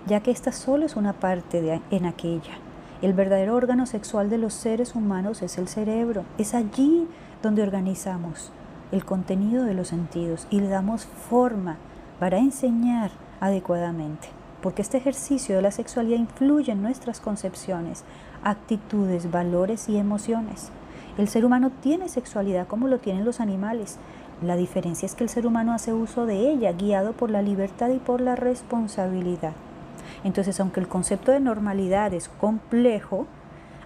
ya 0.07 0.21
que 0.21 0.31
esta 0.31 0.53
solo 0.53 0.87
es 0.87 0.97
una 0.97 1.12
parte 1.12 1.61
de, 1.61 1.81
en 1.91 2.07
aquella. 2.07 2.59
El 3.03 3.12
verdadero 3.12 3.55
órgano 3.55 3.87
sexual 3.87 4.29
de 4.31 4.38
los 4.38 4.55
seres 4.55 4.95
humanos 4.95 5.43
es 5.43 5.59
el 5.59 5.69
cerebro. 5.69 6.25
Es 6.37 6.55
allí 6.55 7.07
donde 7.43 7.62
organizamos 7.62 8.51
el 8.92 9.05
contenido 9.05 9.64
de 9.64 9.74
los 9.74 9.88
sentidos 9.88 10.46
y 10.51 10.61
le 10.61 10.68
damos 10.68 11.07
forma 11.07 11.77
para 12.18 12.38
enseñar 12.38 13.11
adecuadamente. 13.40 14.29
porque 14.62 14.83
este 14.83 14.96
ejercicio 14.96 15.57
de 15.57 15.62
la 15.62 15.70
sexualidad 15.70 16.18
influye 16.18 16.72
en 16.72 16.83
nuestras 16.83 17.20
concepciones, 17.20 18.05
actitudes, 18.42 19.31
valores 19.31 19.88
y 19.88 19.96
emociones. 19.96 20.70
El 21.16 21.29
ser 21.29 21.44
humano 21.44 21.70
tiene 21.81 22.09
sexualidad 22.09 22.66
como 22.66 22.88
lo 22.88 22.98
tienen 22.98 23.24
los 23.24 23.40
animales. 23.40 23.98
La 24.42 24.57
diferencia 24.57 25.07
es 25.07 25.14
que 25.14 25.24
el 25.24 25.31
ser 25.31 25.46
humano 25.46 25.72
hace 25.72 25.92
uso 25.92 26.27
de 26.27 26.51
ella, 26.51 26.72
guiado 26.72 27.12
por 27.12 27.31
la 27.31 27.42
libertad 27.42 27.90
y 27.90 27.98
por 27.98 28.20
la 28.20 28.37
responsabilidad. 28.37 29.53
Entonces, 30.24 30.59
aunque 30.61 30.81
el 30.81 30.88
concepto 30.88 31.33
de 31.33 31.40
normalidad 31.40 32.12
es 32.14 32.29
complejo, 32.29 33.27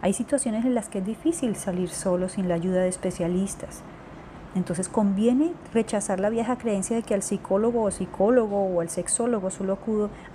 hay 0.00 0.12
situaciones 0.12 0.64
en 0.64 0.74
las 0.74 0.88
que 0.88 0.98
es 0.98 1.06
difícil 1.06 1.56
salir 1.56 1.88
solo 1.90 2.28
sin 2.28 2.48
la 2.48 2.54
ayuda 2.54 2.80
de 2.80 2.88
especialistas. 2.88 3.82
Entonces 4.54 4.88
conviene 4.88 5.52
rechazar 5.72 6.20
la 6.20 6.30
vieja 6.30 6.56
creencia 6.56 6.96
de 6.96 7.02
que 7.02 7.14
al 7.14 7.22
psicólogo 7.22 7.82
o 7.82 7.90
psicólogo 7.90 8.64
o 8.64 8.80
al 8.80 8.90
sexólogo 8.90 9.50
solo 9.50 9.78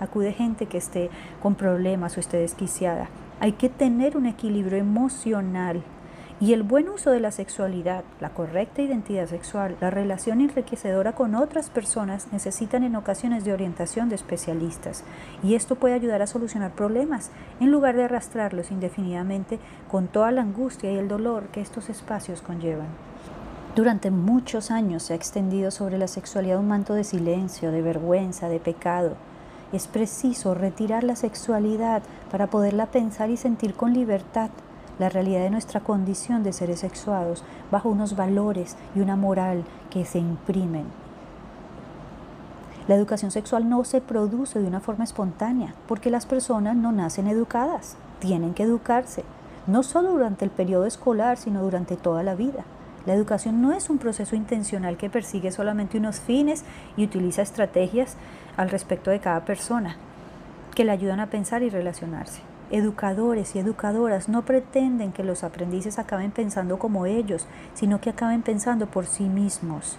acude 0.00 0.32
gente 0.32 0.66
que 0.66 0.78
esté 0.78 1.10
con 1.42 1.54
problemas 1.54 2.16
o 2.16 2.20
esté 2.20 2.38
desquiciada. 2.38 3.08
Hay 3.40 3.52
que 3.52 3.68
tener 3.68 4.16
un 4.16 4.26
equilibrio 4.26 4.78
emocional 4.78 5.82
y 6.40 6.52
el 6.52 6.62
buen 6.62 6.88
uso 6.88 7.10
de 7.10 7.18
la 7.18 7.32
sexualidad, 7.32 8.04
la 8.20 8.30
correcta 8.30 8.80
identidad 8.80 9.26
sexual, 9.26 9.76
la 9.80 9.90
relación 9.90 10.40
enriquecedora 10.40 11.12
con 11.12 11.34
otras 11.34 11.68
personas 11.68 12.28
necesitan 12.32 12.84
en 12.84 12.94
ocasiones 12.94 13.44
de 13.44 13.52
orientación 13.52 14.08
de 14.08 14.14
especialistas. 14.14 15.02
Y 15.42 15.56
esto 15.56 15.74
puede 15.74 15.94
ayudar 15.94 16.22
a 16.22 16.28
solucionar 16.28 16.70
problemas 16.70 17.32
en 17.58 17.72
lugar 17.72 17.96
de 17.96 18.04
arrastrarlos 18.04 18.70
indefinidamente 18.70 19.58
con 19.90 20.06
toda 20.06 20.30
la 20.30 20.42
angustia 20.42 20.92
y 20.92 20.96
el 20.96 21.08
dolor 21.08 21.48
que 21.48 21.60
estos 21.60 21.90
espacios 21.90 22.40
conllevan. 22.40 22.86
Durante 23.78 24.10
muchos 24.10 24.72
años 24.72 25.04
se 25.04 25.12
ha 25.12 25.16
extendido 25.16 25.70
sobre 25.70 25.98
la 25.98 26.08
sexualidad 26.08 26.58
un 26.58 26.66
manto 26.66 26.94
de 26.94 27.04
silencio, 27.04 27.70
de 27.70 27.80
vergüenza, 27.80 28.48
de 28.48 28.58
pecado. 28.58 29.12
Es 29.72 29.86
preciso 29.86 30.52
retirar 30.52 31.04
la 31.04 31.14
sexualidad 31.14 32.02
para 32.28 32.48
poderla 32.48 32.86
pensar 32.86 33.30
y 33.30 33.36
sentir 33.36 33.74
con 33.74 33.94
libertad 33.94 34.50
la 34.98 35.08
realidad 35.10 35.42
de 35.42 35.50
nuestra 35.50 35.78
condición 35.78 36.42
de 36.42 36.52
seres 36.52 36.80
sexuados 36.80 37.44
bajo 37.70 37.88
unos 37.88 38.16
valores 38.16 38.76
y 38.96 39.00
una 39.00 39.14
moral 39.14 39.62
que 39.90 40.04
se 40.04 40.18
imprimen. 40.18 40.86
La 42.88 42.96
educación 42.96 43.30
sexual 43.30 43.68
no 43.68 43.84
se 43.84 44.00
produce 44.00 44.58
de 44.58 44.66
una 44.66 44.80
forma 44.80 45.04
espontánea 45.04 45.76
porque 45.86 46.10
las 46.10 46.26
personas 46.26 46.74
no 46.74 46.90
nacen 46.90 47.28
educadas, 47.28 47.96
tienen 48.18 48.54
que 48.54 48.64
educarse, 48.64 49.22
no 49.68 49.84
solo 49.84 50.10
durante 50.10 50.44
el 50.44 50.50
periodo 50.50 50.84
escolar, 50.84 51.36
sino 51.36 51.62
durante 51.62 51.96
toda 51.96 52.24
la 52.24 52.34
vida. 52.34 52.64
La 53.08 53.14
educación 53.14 53.62
no 53.62 53.72
es 53.72 53.88
un 53.88 53.96
proceso 53.96 54.36
intencional 54.36 54.98
que 54.98 55.08
persigue 55.08 55.50
solamente 55.50 55.96
unos 55.96 56.20
fines 56.20 56.62
y 56.94 57.04
utiliza 57.04 57.40
estrategias 57.40 58.18
al 58.58 58.68
respecto 58.68 59.10
de 59.10 59.18
cada 59.18 59.46
persona 59.46 59.96
que 60.74 60.84
le 60.84 60.92
ayudan 60.92 61.18
a 61.18 61.28
pensar 61.28 61.62
y 61.62 61.70
relacionarse. 61.70 62.42
Educadores 62.70 63.56
y 63.56 63.60
educadoras 63.60 64.28
no 64.28 64.42
pretenden 64.42 65.12
que 65.12 65.24
los 65.24 65.42
aprendices 65.42 65.98
acaben 65.98 66.32
pensando 66.32 66.78
como 66.78 67.06
ellos, 67.06 67.46
sino 67.72 67.98
que 67.98 68.10
acaben 68.10 68.42
pensando 68.42 68.88
por 68.88 69.06
sí 69.06 69.24
mismos. 69.24 69.96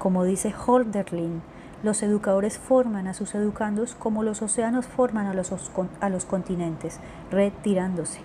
Como 0.00 0.24
dice 0.24 0.52
Holderlin, 0.66 1.42
los 1.84 2.02
educadores 2.02 2.58
forman 2.58 3.06
a 3.06 3.14
sus 3.14 3.36
educandos 3.36 3.94
como 3.94 4.24
los 4.24 4.42
océanos 4.42 4.88
forman 4.88 5.26
a 5.28 5.34
los, 5.34 5.52
a 6.00 6.08
los 6.08 6.24
continentes, 6.24 6.98
retirándose. 7.30 8.18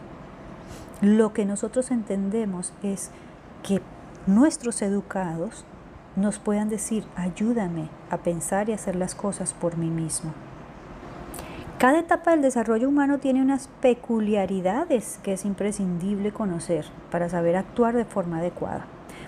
Lo 1.02 1.32
que 1.32 1.46
nosotros 1.46 1.92
entendemos 1.92 2.74
es 2.82 3.12
que 3.62 3.82
nuestros 4.28 4.82
educados 4.82 5.66
nos 6.16 6.40
puedan 6.40 6.70
decir, 6.70 7.06
ayúdame 7.16 7.90
a 8.10 8.18
pensar 8.18 8.70
y 8.70 8.74
hacer 8.74 8.96
las 8.96 9.14
cosas 9.14 9.54
por 9.54 9.78
mí 9.78 9.90
mismo. 9.90 10.34
Cada 11.78 12.00
etapa 12.00 12.32
del 12.32 12.42
desarrollo 12.42 12.88
humano 12.88 13.20
tiene 13.20 13.42
unas 13.42 13.68
peculiaridades 13.82 15.20
que 15.24 15.34
es 15.34 15.46
imprescindible 15.46 16.32
conocer 16.32 16.86
para 17.12 17.30
saber 17.30 17.58
actuar 17.58 17.96
de 17.96 18.06
forma 18.06 18.40
adecuada. 18.40 18.86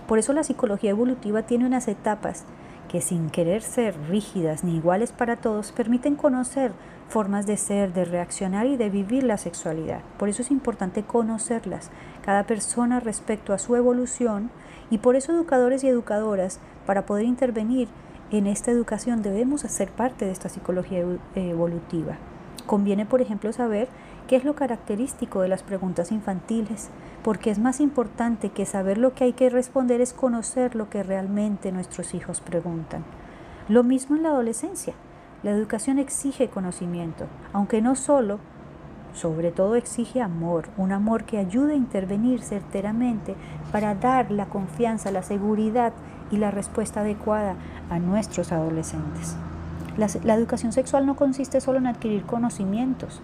Por 0.07 0.17
eso 0.17 0.31
la 0.31 0.43
psicología 0.43 0.91
evolutiva 0.91 1.43
tiene 1.43 1.65
unas 1.65 1.87
etapas 1.89 2.45
que 2.87 3.01
sin 3.01 3.29
querer 3.29 3.61
ser 3.61 3.95
rígidas 4.09 4.63
ni 4.63 4.77
iguales 4.77 5.11
para 5.11 5.35
todos, 5.35 5.73
permiten 5.73 6.15
conocer 6.15 6.71
formas 7.09 7.45
de 7.45 7.57
ser, 7.57 7.93
de 7.93 8.05
reaccionar 8.05 8.65
y 8.65 8.77
de 8.77 8.89
vivir 8.89 9.23
la 9.23 9.37
sexualidad. 9.37 9.99
Por 10.17 10.29
eso 10.29 10.41
es 10.41 10.51
importante 10.51 11.03
conocerlas, 11.03 11.89
cada 12.23 12.43
persona 12.43 12.99
respecto 12.99 13.53
a 13.53 13.59
su 13.59 13.75
evolución, 13.75 14.49
y 14.89 14.99
por 14.99 15.15
eso 15.15 15.31
educadores 15.31 15.83
y 15.83 15.87
educadoras, 15.87 16.59
para 16.85 17.05
poder 17.05 17.25
intervenir 17.25 17.89
en 18.31 18.47
esta 18.47 18.71
educación, 18.71 19.21
debemos 19.21 19.65
hacer 19.65 19.89
parte 19.89 20.25
de 20.25 20.31
esta 20.31 20.49
psicología 20.49 21.03
evolutiva. 21.35 22.17
Conviene, 22.65 23.05
por 23.05 23.21
ejemplo, 23.21 23.53
saber 23.53 23.87
qué 24.27 24.35
es 24.35 24.43
lo 24.43 24.55
característico 24.55 25.41
de 25.41 25.47
las 25.47 25.63
preguntas 25.63 26.11
infantiles, 26.11 26.89
porque 27.23 27.49
es 27.49 27.59
más 27.59 27.79
importante 27.79 28.49
que 28.49 28.65
saber 28.65 28.97
lo 28.97 29.13
que 29.13 29.23
hay 29.23 29.33
que 29.33 29.49
responder 29.49 30.01
es 30.01 30.13
conocer 30.13 30.75
lo 30.75 30.89
que 30.89 31.03
realmente 31.03 31.71
nuestros 31.71 32.13
hijos 32.13 32.41
preguntan. 32.41 33.05
Lo 33.69 33.83
mismo 33.83 34.15
en 34.15 34.23
la 34.23 34.29
adolescencia. 34.29 34.93
La 35.43 35.51
educación 35.51 35.99
exige 35.99 36.49
conocimiento, 36.49 37.27
aunque 37.53 37.81
no 37.81 37.95
solo, 37.95 38.39
sobre 39.17 39.51
todo 39.51 39.75
exige 39.75 40.21
amor, 40.21 40.69
un 40.77 40.91
amor 40.91 41.23
que 41.23 41.39
ayude 41.39 41.73
a 41.73 41.77
intervenir 41.77 42.41
certeramente 42.41 43.35
para 43.71 43.95
dar 43.95 44.31
la 44.31 44.45
confianza, 44.45 45.11
la 45.11 45.23
seguridad 45.23 45.91
y 46.31 46.37
la 46.37 46.51
respuesta 46.51 47.01
adecuada 47.01 47.55
a 47.89 47.99
nuestros 47.99 48.51
adolescentes. 48.51 49.35
La, 49.97 50.35
educación 50.35 50.71
sexual 50.71 51.07
no 51.07 51.15
consiste 51.15 51.59
solo 51.59 51.79
en 51.79 51.87
adquirir 51.87 52.23
conocimientos. 52.23 53.21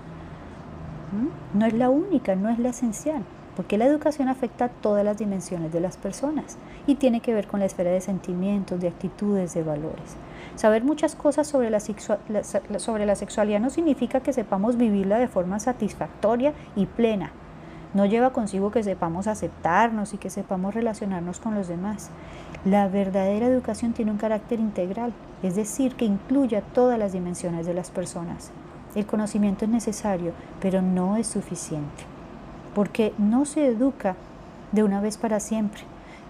No 1.53 1.65
es 1.67 1.73
la 1.73 1.91
única, 1.91 2.35
no 2.35 2.49
es 2.49 2.57
la 2.57 2.69
esencial, 2.69 3.23
porque 3.55 3.77
la 3.77 3.85
educación 3.85 4.29
afecta 4.29 4.65
a 4.65 4.69
todas 4.69 5.05
las 5.05 5.17
dimensiones 5.17 5.71
de 5.71 5.79
las 5.79 5.97
personas 5.97 6.57
y 6.87 6.95
tiene 6.95 7.21
que 7.21 7.33
ver 7.33 7.47
con 7.47 7.59
la 7.59 7.65
esfera 7.65 7.91
de 7.91 8.01
sentimientos, 8.01 8.79
de 8.79 8.87
actitudes, 8.87 9.53
de 9.53 9.63
valores. 9.63 10.15
Saber 10.55 10.83
muchas 10.83 11.15
cosas 11.15 11.47
sobre 11.47 11.69
la, 11.69 11.79
sobre 11.79 13.05
la 13.05 13.15
sexualidad 13.15 13.59
no 13.59 13.69
significa 13.69 14.19
que 14.21 14.33
sepamos 14.33 14.77
vivirla 14.77 15.17
de 15.17 15.27
forma 15.27 15.59
satisfactoria 15.59 16.53
y 16.75 16.85
plena. 16.85 17.31
No 17.93 18.05
lleva 18.07 18.33
consigo 18.33 18.71
que 18.71 18.81
sepamos 18.81 19.27
aceptarnos 19.27 20.13
y 20.13 20.17
que 20.17 20.31
sepamos 20.31 20.73
relacionarnos 20.73 21.39
con 21.39 21.53
los 21.53 21.67
demás. 21.67 22.09
La 22.65 22.87
verdadera 22.87 23.45
educación 23.45 23.93
tiene 23.93 24.11
un 24.11 24.17
carácter 24.17 24.59
integral, 24.59 25.13
es 25.43 25.55
decir, 25.55 25.95
que 25.95 26.05
incluye 26.05 26.57
a 26.57 26.61
todas 26.61 26.97
las 26.97 27.13
dimensiones 27.13 27.67
de 27.67 27.73
las 27.73 27.91
personas. 27.91 28.51
El 28.95 29.05
conocimiento 29.05 29.65
es 29.65 29.71
necesario, 29.71 30.31
pero 30.59 30.81
no 30.81 31.17
es 31.17 31.27
suficiente, 31.27 32.03
porque 32.73 33.13
no 33.17 33.45
se 33.45 33.67
educa 33.67 34.15
de 34.71 34.83
una 34.83 35.01
vez 35.01 35.17
para 35.17 35.39
siempre, 35.39 35.81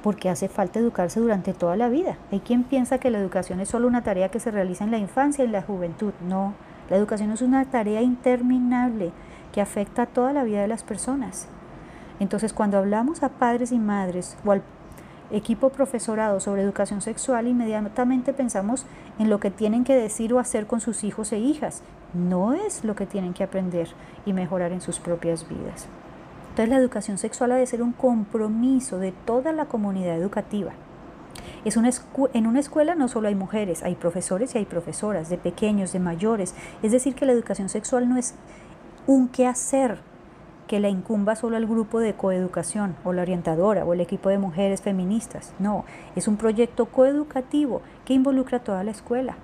porque 0.03 0.29
hace 0.29 0.49
falta 0.49 0.79
educarse 0.79 1.19
durante 1.19 1.53
toda 1.53 1.75
la 1.77 1.89
vida. 1.89 2.17
Hay 2.31 2.41
quien 2.41 2.63
piensa 2.63 2.97
que 2.97 3.09
la 3.09 3.19
educación 3.19 3.59
es 3.59 3.69
solo 3.69 3.87
una 3.87 4.03
tarea 4.03 4.29
que 4.29 4.39
se 4.39 4.51
realiza 4.51 4.83
en 4.83 4.91
la 4.91 4.97
infancia 4.97 5.43
y 5.43 5.47
en 5.47 5.53
la 5.53 5.61
juventud. 5.61 6.13
No, 6.27 6.53
la 6.89 6.97
educación 6.97 7.31
es 7.31 7.41
una 7.41 7.63
tarea 7.65 8.01
interminable 8.01 9.11
que 9.53 9.61
afecta 9.61 10.03
a 10.03 10.07
toda 10.07 10.33
la 10.33 10.43
vida 10.43 10.61
de 10.61 10.67
las 10.67 10.83
personas. 10.83 11.47
Entonces, 12.19 12.53
cuando 12.53 12.77
hablamos 12.77 13.23
a 13.23 13.29
padres 13.29 13.71
y 13.71 13.79
madres 13.79 14.37
o 14.45 14.51
al 14.51 14.61
equipo 15.31 15.69
profesorado 15.69 16.39
sobre 16.39 16.61
educación 16.61 17.01
sexual, 17.01 17.47
inmediatamente 17.47 18.33
pensamos 18.33 18.85
en 19.19 19.29
lo 19.29 19.39
que 19.39 19.51
tienen 19.51 19.83
que 19.83 19.95
decir 19.95 20.33
o 20.33 20.39
hacer 20.39 20.67
con 20.67 20.81
sus 20.81 21.03
hijos 21.03 21.31
e 21.31 21.39
hijas. 21.39 21.81
No 22.13 22.53
es 22.53 22.83
lo 22.83 22.95
que 22.95 23.05
tienen 23.05 23.33
que 23.33 23.43
aprender 23.43 23.87
y 24.25 24.33
mejorar 24.33 24.71
en 24.71 24.81
sus 24.81 24.99
propias 24.99 25.47
vidas. 25.47 25.87
Entonces, 26.53 26.69
la 26.69 26.77
educación 26.77 27.17
sexual 27.17 27.51
ha 27.53 27.55
de 27.55 27.65
ser 27.65 27.81
un 27.81 27.93
compromiso 27.93 28.99
de 28.99 29.11
toda 29.11 29.51
la 29.53 29.65
comunidad 29.65 30.15
educativa. 30.15 30.73
Es 31.65 31.77
una 31.77 31.89
en 32.33 32.45
una 32.45 32.59
escuela 32.59 32.93
no 32.93 33.07
solo 33.07 33.27
hay 33.27 33.33
mujeres, 33.33 33.81
hay 33.81 33.95
profesores 33.95 34.53
y 34.53 34.59
hay 34.59 34.65
profesoras, 34.65 35.29
de 35.29 35.39
pequeños, 35.39 35.93
de 35.93 35.99
mayores. 35.99 36.53
Es 36.83 36.91
decir, 36.91 37.15
que 37.15 37.25
la 37.25 37.31
educación 37.31 37.69
sexual 37.69 38.07
no 38.07 38.17
es 38.17 38.35
un 39.07 39.29
quehacer 39.29 39.97
que 40.67 40.79
la 40.79 40.89
incumba 40.89 41.35
solo 41.35 41.57
al 41.57 41.65
grupo 41.65 41.99
de 41.99 42.13
coeducación 42.13 42.95
o 43.03 43.13
la 43.13 43.23
orientadora 43.23 43.83
o 43.83 43.93
el 43.93 44.01
equipo 44.01 44.29
de 44.29 44.37
mujeres 44.37 44.83
feministas. 44.83 45.53
No, 45.57 45.85
es 46.15 46.27
un 46.27 46.37
proyecto 46.37 46.85
coeducativo 46.85 47.81
que 48.05 48.13
involucra 48.13 48.59
a 48.59 48.63
toda 48.63 48.83
la 48.83 48.91
escuela. 48.91 49.37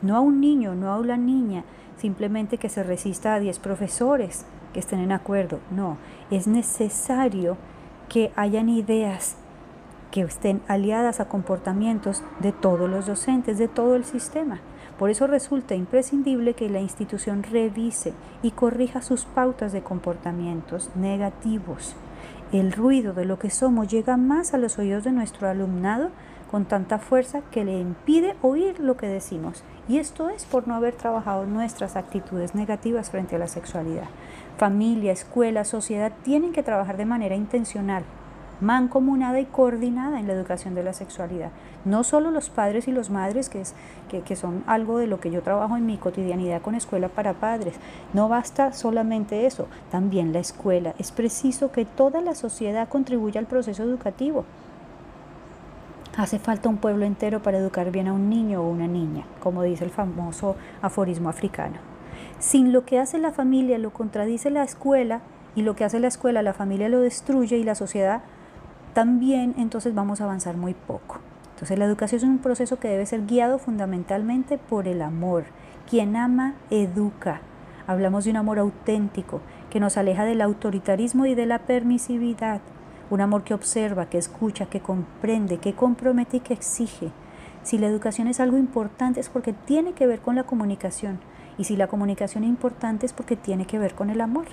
No 0.00 0.16
a 0.16 0.20
un 0.20 0.40
niño, 0.40 0.74
no 0.74 0.90
a 0.90 0.98
una 0.98 1.18
niña, 1.18 1.64
simplemente 1.98 2.56
que 2.56 2.70
se 2.70 2.82
resista 2.82 3.34
a 3.34 3.40
10 3.40 3.58
profesores 3.58 4.46
que 4.72 4.80
estén 4.80 5.00
en 5.00 5.12
acuerdo. 5.12 5.60
No, 5.70 5.96
es 6.30 6.46
necesario 6.46 7.56
que 8.08 8.32
hayan 8.36 8.68
ideas 8.68 9.36
que 10.10 10.22
estén 10.22 10.60
aliadas 10.66 11.20
a 11.20 11.28
comportamientos 11.28 12.22
de 12.40 12.52
todos 12.52 12.90
los 12.90 13.06
docentes, 13.06 13.58
de 13.58 13.68
todo 13.68 13.94
el 13.94 14.04
sistema. 14.04 14.60
Por 14.98 15.08
eso 15.08 15.26
resulta 15.26 15.74
imprescindible 15.74 16.54
que 16.54 16.68
la 16.68 16.80
institución 16.80 17.42
revise 17.42 18.12
y 18.42 18.50
corrija 18.50 19.02
sus 19.02 19.24
pautas 19.24 19.72
de 19.72 19.82
comportamientos 19.82 20.90
negativos. 20.94 21.94
El 22.52 22.72
ruido 22.72 23.14
de 23.14 23.24
lo 23.24 23.38
que 23.38 23.48
somos 23.48 23.88
llega 23.88 24.16
más 24.16 24.52
a 24.52 24.58
los 24.58 24.78
oídos 24.78 25.04
de 25.04 25.12
nuestro 25.12 25.48
alumnado 25.48 26.10
con 26.50 26.64
tanta 26.64 26.98
fuerza 26.98 27.42
que 27.52 27.64
le 27.64 27.78
impide 27.78 28.34
oír 28.42 28.80
lo 28.80 28.96
que 28.96 29.06
decimos. 29.06 29.62
Y 29.88 29.98
esto 29.98 30.28
es 30.28 30.44
por 30.44 30.66
no 30.66 30.74
haber 30.74 30.94
trabajado 30.94 31.46
nuestras 31.46 31.94
actitudes 31.94 32.56
negativas 32.56 33.08
frente 33.08 33.36
a 33.36 33.38
la 33.38 33.46
sexualidad. 33.46 34.08
Familia, 34.60 35.12
escuela, 35.12 35.64
sociedad 35.64 36.12
tienen 36.22 36.52
que 36.52 36.62
trabajar 36.62 36.98
de 36.98 37.06
manera 37.06 37.34
intencional 37.34 38.04
mancomunada 38.60 39.40
y 39.40 39.46
coordinada 39.46 40.20
en 40.20 40.26
la 40.26 40.34
educación 40.34 40.74
de 40.74 40.82
la 40.82 40.92
sexualidad. 40.92 41.48
No 41.86 42.04
solo 42.04 42.30
los 42.30 42.50
padres 42.50 42.86
y 42.86 42.92
los 42.92 43.08
madres, 43.08 43.48
que, 43.48 43.62
es, 43.62 43.74
que, 44.10 44.36
son 44.36 44.62
algo 44.66 44.98
de 44.98 45.06
lo 45.06 45.18
que 45.18 45.30
yo 45.30 45.40
trabajo 45.40 45.78
en 45.78 45.86
mi 45.86 45.96
cotidianidad 45.96 46.60
con 46.60 46.74
Escuela 46.74 47.08
para 47.08 47.32
Padres. 47.32 47.76
No 48.12 48.28
basta 48.28 48.74
solamente 48.74 49.46
eso, 49.46 49.66
también 49.90 50.34
la 50.34 50.40
escuela. 50.40 50.94
Es 50.98 51.10
preciso 51.10 51.72
que 51.72 51.86
toda 51.86 52.20
la 52.20 52.34
sociedad 52.34 52.86
contribuya 52.86 53.40
al 53.40 53.46
proceso 53.46 53.82
educativo. 53.82 54.44
Hace 56.18 56.38
falta 56.38 56.68
un 56.68 56.76
pueblo 56.76 57.06
entero 57.06 57.40
para 57.40 57.56
educar 57.56 57.90
bien 57.90 58.08
a 58.08 58.12
un 58.12 58.28
niño 58.28 58.60
o 58.60 58.68
una 58.68 58.88
niña, 58.88 59.24
como 59.42 59.62
dice 59.62 59.84
el 59.84 59.90
famoso 59.90 60.54
aforismo 60.82 61.30
africano. 61.30 61.78
Sin 62.40 62.72
lo 62.72 62.86
que 62.86 62.98
hace 62.98 63.18
la 63.18 63.32
familia 63.32 63.76
lo 63.76 63.92
contradice 63.92 64.50
la 64.50 64.62
escuela 64.62 65.20
y 65.54 65.60
lo 65.60 65.76
que 65.76 65.84
hace 65.84 66.00
la 66.00 66.08
escuela 66.08 66.40
la 66.40 66.54
familia 66.54 66.88
lo 66.88 67.00
destruye 67.00 67.58
y 67.58 67.64
la 67.64 67.74
sociedad 67.74 68.22
también 68.94 69.54
entonces 69.58 69.94
vamos 69.94 70.20
a 70.20 70.24
avanzar 70.24 70.56
muy 70.56 70.72
poco. 70.72 71.18
Entonces 71.52 71.78
la 71.78 71.84
educación 71.84 72.18
es 72.18 72.24
un 72.24 72.38
proceso 72.38 72.78
que 72.78 72.88
debe 72.88 73.04
ser 73.04 73.26
guiado 73.26 73.58
fundamentalmente 73.58 74.56
por 74.56 74.88
el 74.88 75.02
amor. 75.02 75.44
Quien 75.88 76.16
ama, 76.16 76.54
educa. 76.70 77.42
Hablamos 77.86 78.24
de 78.24 78.30
un 78.30 78.38
amor 78.38 78.58
auténtico 78.58 79.42
que 79.68 79.78
nos 79.78 79.98
aleja 79.98 80.24
del 80.24 80.40
autoritarismo 80.40 81.26
y 81.26 81.34
de 81.34 81.44
la 81.44 81.58
permisividad. 81.58 82.62
Un 83.10 83.20
amor 83.20 83.44
que 83.44 83.52
observa, 83.52 84.06
que 84.06 84.16
escucha, 84.16 84.64
que 84.64 84.80
comprende, 84.80 85.58
que 85.58 85.74
compromete 85.74 86.38
y 86.38 86.40
que 86.40 86.54
exige. 86.54 87.10
Si 87.62 87.76
la 87.76 87.86
educación 87.86 88.28
es 88.28 88.40
algo 88.40 88.56
importante 88.56 89.20
es 89.20 89.28
porque 89.28 89.52
tiene 89.52 89.92
que 89.92 90.06
ver 90.06 90.20
con 90.20 90.36
la 90.36 90.44
comunicación. 90.44 91.20
Y 91.60 91.64
si 91.64 91.76
la 91.76 91.88
comunicación 91.88 92.42
es 92.42 92.48
importante 92.48 93.04
es 93.04 93.12
porque 93.12 93.36
tiene 93.36 93.66
que 93.66 93.78
ver 93.78 93.94
con 93.94 94.08
el 94.08 94.22
amor. 94.22 94.46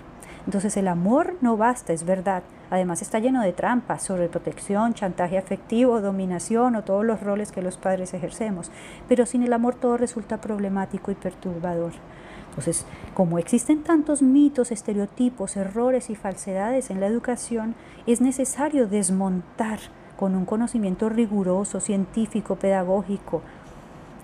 Entonces 0.46 0.76
el 0.76 0.89
amor 0.89 1.38
no 1.39 1.56
basta, 1.56 1.93
es 1.93 2.04
verdad. 2.04 2.43
Además 2.70 3.02
está 3.02 3.20
lleno 3.20 3.41
de 3.41 3.54
trampas, 3.54 4.04
sobre 4.04 4.28
protección, 4.28 4.93
chantaje 4.93 5.38
afectivo, 5.38 6.02
dominación 6.02 6.76
o 6.76 6.84
todos 6.84 7.06
los 7.06 7.22
roles 7.22 7.54
que 7.54 7.62
los 7.62 7.78
padres 7.78 8.13
ejercemos. 8.13 8.72
Pero 9.08 9.26
sin 9.26 9.41
el 9.41 9.54
amor 9.54 9.76
todo 9.76 9.96
resulta 9.96 10.41
problemático 10.41 11.10
y 11.10 11.15
perturbador. 11.15 11.93
Entonces, 12.50 12.86
como 13.13 13.39
existen 13.39 13.84
tantos 13.84 14.22
mitos, 14.22 14.74
estereotipos, 14.74 15.56
errores 15.56 16.10
y 16.10 16.15
falsedades 16.15 16.89
en 16.89 17.00
la 17.00 17.08
educación, 17.08 17.74
es 18.06 18.20
necesario 18.20 18.86
desmontar 18.86 19.80
con 20.17 20.36
un 20.36 20.43
conocimiento 20.43 21.08
riguroso, 21.08 21.80
científico, 21.80 22.58
pedagógico, 22.58 23.43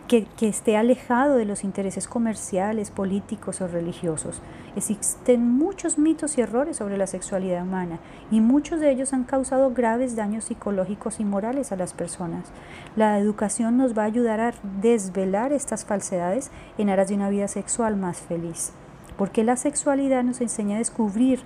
que, 0.08 0.28
esté 0.42 0.78
alejado 0.78 1.36
de 1.36 1.46
los 1.46 1.64
intereses 1.64 2.08
comerciales, 2.08 2.92
políticos 2.92 3.62
o 3.62 3.68
religiosos. 3.68 4.42
Existen 4.76 5.50
muchos 5.50 5.98
mitos 5.98 6.38
y 6.38 6.42
errores 6.42 6.78
sobre 6.78 6.98
la 6.98 7.08
sexualidad 7.08 7.64
humana 7.64 8.00
y 8.30 8.42
muchos 8.42 8.80
de 8.80 8.92
ellos 8.92 9.14
han 9.14 9.24
causado 9.24 9.72
graves 9.72 10.16
daños 10.16 10.46
psicológicos 10.46 11.20
y 11.20 11.26
morales 11.26 11.72
a 11.72 11.76
las 11.76 11.94
personas. 11.94 12.52
La 12.96 13.18
educación 13.18 13.78
nos 13.78 13.98
va 13.98 14.04
a 14.04 14.08
ayudar 14.08 14.40
a 14.40 14.54
desvelar 14.82 15.54
estas 15.54 15.86
falsedades 15.86 16.52
en 16.78 16.90
aras 16.90 17.08
de 17.08 17.16
una 17.16 17.30
vida 17.30 17.48
sexual 17.48 17.96
más 17.96 18.20
feliz, 18.20 18.74
porque 19.18 19.44
la 19.44 19.56
sexualidad 19.56 20.24
nos 20.24 20.42
enseña 20.42 20.76
a 20.76 20.80
descubrir 20.80 21.42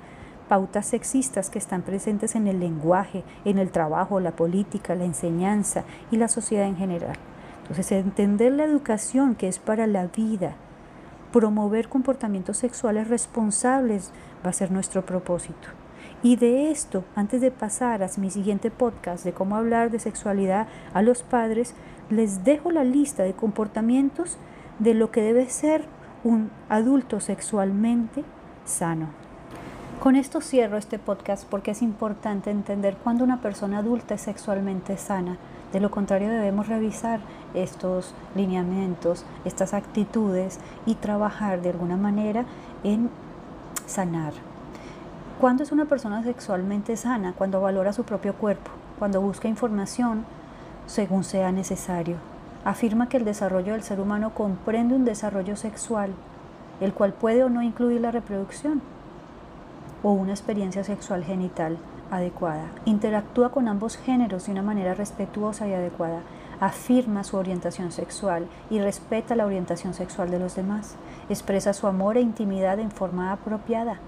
pautas 0.47 0.87
sexistas 0.87 1.49
que 1.49 1.59
están 1.59 1.81
presentes 1.81 2.35
en 2.35 2.47
el 2.47 2.59
lenguaje, 2.59 3.23
en 3.45 3.59
el 3.59 3.71
trabajo, 3.71 4.19
la 4.19 4.31
política, 4.31 4.95
la 4.95 5.05
enseñanza 5.05 5.83
y 6.09 6.17
la 6.17 6.27
sociedad 6.29 6.65
en 6.65 6.77
general. 6.77 7.17
Entonces, 7.69 7.91
entender 7.91 8.53
la 8.53 8.63
educación 8.63 9.35
que 9.35 9.47
es 9.47 9.59
para 9.59 9.87
la 9.87 10.07
vida, 10.07 10.55
promover 11.33 11.89
comportamientos 11.89 12.57
sexuales 12.57 13.09
responsables 13.09 14.11
va 14.45 14.51
a 14.51 14.53
ser 14.53 14.71
nuestro 14.71 15.05
propósito. 15.05 15.67
Y 16.23 16.37
de 16.37 16.71
esto, 16.71 17.03
antes 17.15 17.41
de 17.41 17.51
pasar 17.51 18.01
a 18.03 18.09
mi 18.17 18.31
siguiente 18.31 18.71
podcast 18.71 19.23
de 19.23 19.33
cómo 19.33 19.55
hablar 19.55 19.91
de 19.91 19.99
sexualidad 19.99 20.67
a 20.93 21.01
los 21.01 21.23
padres, 21.23 21.75
les 22.09 22.43
dejo 22.43 22.71
la 22.71 22.83
lista 22.83 23.23
de 23.23 23.33
comportamientos 23.33 24.37
de 24.79 24.93
lo 24.93 25.11
que 25.11 25.21
debe 25.21 25.49
ser 25.49 25.83
un 26.23 26.49
adulto 26.69 27.19
sexualmente 27.19 28.23
sano. 28.65 29.09
Con 29.99 30.15
esto 30.15 30.41
cierro 30.41 30.77
este 30.77 30.99
podcast 30.99 31.47
porque 31.49 31.71
es 31.71 31.81
importante 31.81 32.49
entender 32.49 32.95
cuándo 32.97 33.23
una 33.23 33.41
persona 33.41 33.79
adulta 33.79 34.15
es 34.15 34.21
sexualmente 34.21 34.97
sana 34.97 35.37
de 35.73 35.79
lo 35.81 35.91
contrario, 35.91 36.29
debemos 36.29 36.67
revisar 36.67 37.19
estos 37.53 38.13
lineamientos, 38.35 39.25
estas 39.43 39.73
actitudes 39.73 40.59
y 40.85 40.95
trabajar 40.95 41.61
de 41.61 41.71
alguna 41.71 41.97
manera 41.97 42.45
en 42.83 43.09
sanar. 43.85 44.33
¿Cuándo 45.41 45.63
es 45.63 45.71
una 45.71 45.85
persona 45.85 46.23
sexualmente 46.23 46.95
sana? 46.95 47.33
Cuando 47.37 47.61
valora 47.61 47.93
su 47.93 48.03
propio 48.03 48.33
cuerpo, 48.33 48.71
cuando 48.97 49.21
busca 49.21 49.47
información 49.47 50.25
según 50.87 51.23
sea 51.23 51.51
necesario. 51.51 52.15
Afirma 52.63 53.09
que 53.09 53.17
el 53.17 53.25
desarrollo 53.25 53.73
del 53.73 53.83
ser 53.83 53.99
humano 53.99 54.33
comprende 54.33 54.95
un 54.95 55.05
desarrollo 55.05 55.55
sexual, 55.55 56.11
el 56.79 56.93
cual 56.93 57.13
puede 57.13 57.43
o 57.43 57.49
no 57.49 57.61
incluir 57.61 58.01
la 58.01 58.11
reproducción 58.11 58.81
o 60.01 60.11
una 60.11 60.31
experiencia 60.31 60.83
sexual 60.83 61.23
genital 61.23 61.77
adecuada. 62.11 62.71
Interactúa 62.85 63.51
con 63.51 63.67
ambos 63.67 63.97
géneros 63.97 64.45
de 64.45 64.51
una 64.51 64.61
manera 64.61 64.93
respetuosa 64.93 65.67
y 65.67 65.73
adecuada. 65.73 66.21
Afirma 66.59 67.23
su 67.23 67.37
orientación 67.37 67.91
sexual 67.91 68.47
y 68.69 68.79
respeta 68.79 69.35
la 69.35 69.45
orientación 69.45 69.93
sexual 69.93 70.31
de 70.31 70.39
los 70.39 70.55
demás. 70.55 70.95
Expresa 71.29 71.73
su 71.73 71.87
amor 71.87 72.17
e 72.17 72.21
intimidad 72.21 72.79
en 72.79 72.91
forma 72.91 73.31
apropiada. 73.31 73.99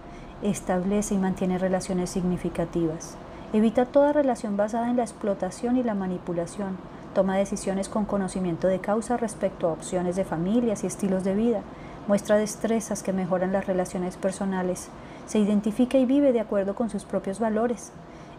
Establece 0.42 1.16
y 1.16 1.18
mantiene 1.18 1.58
relaciones 1.58 2.10
significativas. 2.10 3.18
Evita 3.52 3.86
toda 3.86 4.14
relación 4.14 4.58
basada 4.58 4.90
en 4.90 4.98
la 4.98 5.04
explotación 5.04 5.78
y 5.78 5.84
la 5.84 5.96
manipulación. 5.96 6.78
Toma 7.14 7.38
decisiones 7.38 7.90
con 7.90 8.06
conocimiento 8.06 8.68
de 8.68 8.80
causa 8.80 9.18
respecto 9.18 9.68
a 9.68 9.74
opciones 9.74 10.16
de 10.16 10.26
familias 10.26 10.84
y 10.84 10.88
estilos 10.88 11.24
de 11.24 11.34
vida. 11.34 11.62
Muestra 12.08 12.38
destrezas 12.38 13.04
que 13.04 13.14
mejoran 13.14 13.52
las 13.52 13.68
relaciones 13.68 14.18
personales 14.18 14.90
se 15.30 15.38
identifica 15.38 16.00
y 16.00 16.08
vive 16.08 16.34
de 16.34 16.40
acuerdo 16.40 16.74
con 16.74 16.90
sus 16.90 17.04
propios 17.04 17.40
valores, 17.40 17.92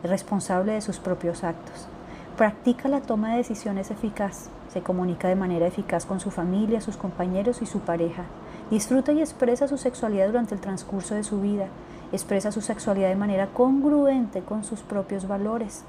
es 0.02 0.10
responsable 0.10 0.72
de 0.72 0.80
sus 0.80 0.98
propios 0.98 1.44
actos, 1.44 1.86
practica 2.36 2.88
la 2.88 3.00
toma 3.00 3.30
de 3.30 3.36
decisiones 3.36 3.92
eficaz, 3.92 4.48
se 4.72 4.80
comunica 4.80 5.28
de 5.28 5.36
manera 5.36 5.68
eficaz 5.68 6.04
con 6.04 6.18
su 6.18 6.32
familia, 6.32 6.80
sus 6.80 6.96
compañeros 6.96 7.62
y 7.62 7.66
su 7.66 7.78
pareja, 7.78 8.24
disfruta 8.72 9.12
y 9.12 9.20
expresa 9.20 9.68
su 9.68 9.78
sexualidad 9.78 10.26
durante 10.26 10.56
el 10.56 10.60
transcurso 10.60 11.14
de 11.14 11.22
su 11.22 11.40
vida, 11.40 11.68
expresa 12.10 12.50
su 12.50 12.60
sexualidad 12.60 13.10
de 13.10 13.14
manera 13.14 13.46
congruente 13.46 14.40
con 14.40 14.64
sus 14.64 14.80
propios 14.80 15.28
valores. 15.28 15.84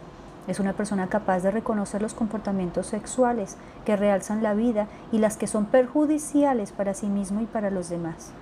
Es 0.47 0.59
una 0.59 0.73
persona 0.73 1.07
capaz 1.07 1.39
de 1.39 1.49
reconocer 1.49 2.03
los 2.03 2.13
comportamientos 2.13 2.85
sexuales 2.85 3.57
que 3.85 3.95
realzan 3.95 4.43
la 4.43 4.53
vida 4.53 4.87
y 5.11 5.17
las 5.17 5.35
que 5.35 5.47
son 5.47 5.65
perjudiciales 5.65 6.71
para 6.71 6.93
sí 6.93 7.07
mismo 7.07 7.41
y 7.41 7.47
para 7.47 7.71
los 7.71 7.89
demás. 7.89 8.33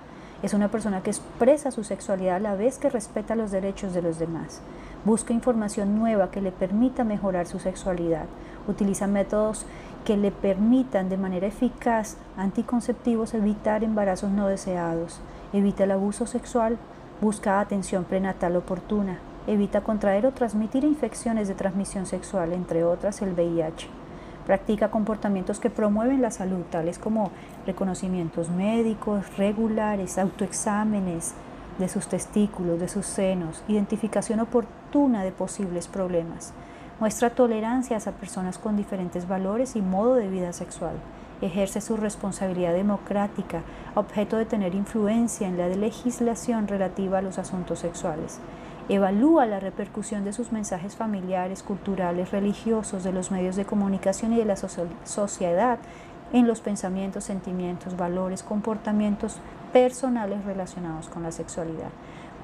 Es 0.42 0.54
una 0.54 0.68
persona 0.68 1.02
que 1.02 1.10
expresa 1.10 1.70
su 1.70 1.84
sexualidad 1.84 2.36
a 2.36 2.40
la 2.40 2.54
vez 2.54 2.78
que 2.78 2.88
respeta 2.88 3.34
los 3.36 3.50
derechos 3.50 3.92
de 3.92 4.00
los 4.00 4.18
demás. 4.18 4.62
Busca 5.04 5.34
información 5.34 5.98
nueva 5.98 6.30
que 6.30 6.40
le 6.40 6.50
permita 6.50 7.04
mejorar 7.04 7.46
su 7.46 7.58
sexualidad. 7.58 8.24
Utiliza 8.66 9.06
métodos 9.06 9.66
que 10.04 10.16
le 10.16 10.30
permitan 10.30 11.10
de 11.10 11.18
manera 11.18 11.46
eficaz 11.46 12.16
anticonceptivos 12.38 13.34
evitar 13.34 13.84
embarazos 13.84 14.30
no 14.30 14.46
deseados. 14.46 15.20
Evita 15.52 15.84
el 15.84 15.90
abuso 15.90 16.26
sexual. 16.26 16.78
Busca 17.20 17.60
atención 17.60 18.04
prenatal 18.04 18.56
oportuna. 18.56 19.18
Evita 19.46 19.82
contraer 19.82 20.24
o 20.24 20.32
transmitir 20.32 20.84
infecciones 20.84 21.48
de 21.48 21.54
transmisión 21.54 22.06
sexual, 22.06 22.52
entre 22.54 22.82
otras 22.84 23.20
el 23.20 23.34
VIH. 23.34 23.99
Practica 24.46 24.90
comportamientos 24.90 25.60
que 25.60 25.70
promueven 25.70 26.22
la 26.22 26.30
salud, 26.30 26.62
tales 26.70 26.98
como 26.98 27.30
reconocimientos 27.66 28.48
médicos 28.50 29.36
regulares, 29.36 30.18
autoexámenes 30.18 31.34
de 31.78 31.88
sus 31.88 32.08
testículos, 32.08 32.80
de 32.80 32.88
sus 32.88 33.06
senos, 33.06 33.62
identificación 33.68 34.40
oportuna 34.40 35.24
de 35.24 35.32
posibles 35.32 35.88
problemas. 35.88 36.52
Muestra 37.00 37.30
tolerancia 37.30 37.96
a 37.96 38.12
personas 38.12 38.58
con 38.58 38.76
diferentes 38.76 39.26
valores 39.26 39.76
y 39.76 39.82
modo 39.82 40.14
de 40.14 40.28
vida 40.28 40.52
sexual. 40.52 40.94
Ejerce 41.40 41.80
su 41.80 41.96
responsabilidad 41.96 42.74
democrática, 42.74 43.62
objeto 43.94 44.36
de 44.36 44.44
tener 44.44 44.74
influencia 44.74 45.48
en 45.48 45.56
la 45.56 45.68
legislación 45.68 46.68
relativa 46.68 47.18
a 47.18 47.22
los 47.22 47.38
asuntos 47.38 47.78
sexuales 47.78 48.40
Evalúa 48.90 49.46
la 49.46 49.60
repercusión 49.60 50.24
de 50.24 50.32
sus 50.32 50.50
mensajes 50.50 50.96
familiares, 50.96 51.62
culturales, 51.62 52.32
religiosos, 52.32 53.04
de 53.04 53.12
los 53.12 53.30
medios 53.30 53.54
de 53.54 53.64
comunicación 53.64 54.32
y 54.32 54.38
de 54.38 54.44
la 54.44 54.56
sociedad 54.56 55.78
en 56.32 56.48
los 56.48 56.60
pensamientos, 56.60 57.22
sentimientos, 57.22 57.96
valores, 57.96 58.42
comportamientos 58.42 59.36
personales 59.72 60.44
relacionados 60.44 61.08
con 61.08 61.22
la 61.22 61.30
sexualidad. 61.30 61.90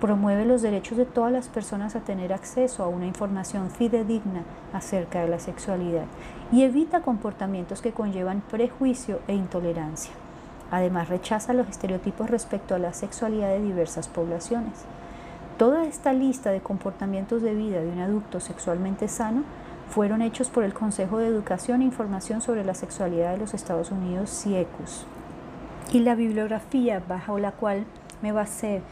Promueve 0.00 0.44
los 0.44 0.62
derechos 0.62 0.96
de 0.96 1.04
todas 1.04 1.32
las 1.32 1.48
personas 1.48 1.96
a 1.96 2.00
tener 2.02 2.32
acceso 2.32 2.84
a 2.84 2.88
una 2.88 3.06
información 3.06 3.72
fidedigna 3.72 4.44
acerca 4.72 5.22
de 5.22 5.28
la 5.28 5.40
sexualidad 5.40 6.04
y 6.52 6.62
evita 6.62 7.00
comportamientos 7.00 7.82
que 7.82 7.90
conllevan 7.90 8.40
prejuicio 8.40 9.18
e 9.26 9.34
intolerancia. 9.34 10.12
Además, 10.70 11.08
rechaza 11.08 11.54
los 11.54 11.68
estereotipos 11.68 12.30
respecto 12.30 12.76
a 12.76 12.78
la 12.78 12.92
sexualidad 12.92 13.48
de 13.48 13.62
diversas 13.62 14.06
poblaciones. 14.06 14.84
Toda 15.58 15.84
esta 15.84 16.12
lista 16.12 16.50
de 16.50 16.60
comportamientos 16.60 17.40
de 17.40 17.54
vida 17.54 17.80
de 17.80 17.88
un 17.88 18.00
adulto 18.00 18.40
sexualmente 18.40 19.08
sano 19.08 19.42
fueron 19.88 20.20
hechos 20.20 20.50
por 20.50 20.64
el 20.64 20.74
Consejo 20.74 21.16
de 21.16 21.28
Educación 21.28 21.80
e 21.80 21.86
Información 21.86 22.42
sobre 22.42 22.62
la 22.62 22.74
Sexualidad 22.74 23.32
de 23.32 23.38
los 23.38 23.54
Estados 23.54 23.90
Unidos, 23.90 24.28
CIECUS. 24.28 25.06
Y 25.92 26.00
la 26.00 26.14
bibliografía 26.14 27.02
bajo 27.08 27.38
la 27.38 27.52
cual 27.52 27.86
me 28.20 28.32
basé 28.32 28.82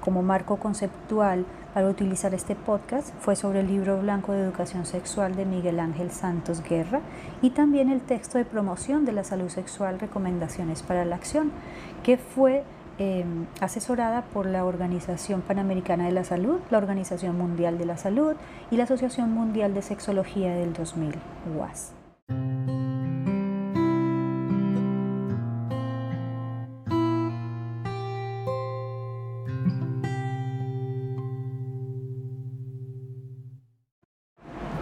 como 0.00 0.22
marco 0.22 0.56
conceptual 0.56 1.44
para 1.74 1.88
utilizar 1.88 2.34
este 2.34 2.56
podcast 2.56 3.14
fue 3.20 3.36
sobre 3.36 3.60
el 3.60 3.68
libro 3.68 4.00
blanco 4.00 4.32
de 4.32 4.42
educación 4.42 4.86
sexual 4.86 5.36
de 5.36 5.44
Miguel 5.44 5.78
Ángel 5.78 6.10
Santos 6.10 6.60
Guerra 6.64 7.02
y 7.40 7.50
también 7.50 7.88
el 7.88 8.00
texto 8.00 8.36
de 8.36 8.44
promoción 8.44 9.04
de 9.04 9.12
la 9.12 9.22
salud 9.22 9.48
sexual, 9.48 10.00
recomendaciones 10.00 10.82
para 10.82 11.04
la 11.04 11.14
acción, 11.14 11.52
que 12.02 12.16
fue 12.16 12.64
em, 13.00 13.46
asesorada 13.60 14.22
por 14.22 14.44
la 14.44 14.64
Organización 14.66 15.40
Panamericana 15.40 16.04
de 16.04 16.12
la 16.12 16.22
Salud, 16.22 16.60
la 16.70 16.76
Organización 16.76 17.36
Mundial 17.36 17.78
de 17.78 17.86
la 17.86 17.96
Salud 17.96 18.34
y 18.70 18.76
la 18.76 18.84
Asociación 18.84 19.32
Mundial 19.32 19.72
de 19.72 19.80
Sexología 19.80 20.54
del 20.54 20.74
2000, 20.74 21.14
UAS. 21.56 21.94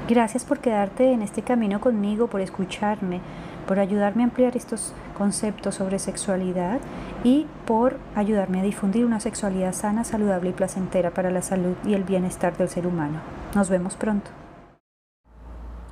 Gracias 0.09 0.47
por 0.47 0.59
quedarte 0.61 1.13
en 1.13 1.21
este 1.21 1.43
camino 1.43 1.83
conmigo, 1.83 2.29
por 2.29 2.41
escucharme, 2.41 3.21
por 3.69 3.79
ayudarme 3.79 4.23
a 4.23 4.27
ampliar 4.27 4.57
estos 4.57 4.95
conceptos 5.17 5.75
sobre 5.75 5.99
sexualidad 5.99 6.81
y 7.23 7.47
por 7.67 7.99
ayudarme 8.17 8.61
a 8.61 8.63
difundir 8.63 9.05
una 9.05 9.21
sexualidad 9.21 9.75
sana, 9.75 10.05
saludable 10.05 10.51
y 10.51 10.53
placentera 10.55 11.11
para 11.11 11.31
la 11.31 11.43
salud 11.43 11.77
y 11.85 11.93
el 11.93 12.03
bienestar 12.03 12.57
del 12.57 12.71
ser 12.71 12.87
humano. 12.87 13.21
Nos 13.55 13.69
vemos 13.69 13.95
pronto. 13.95 14.31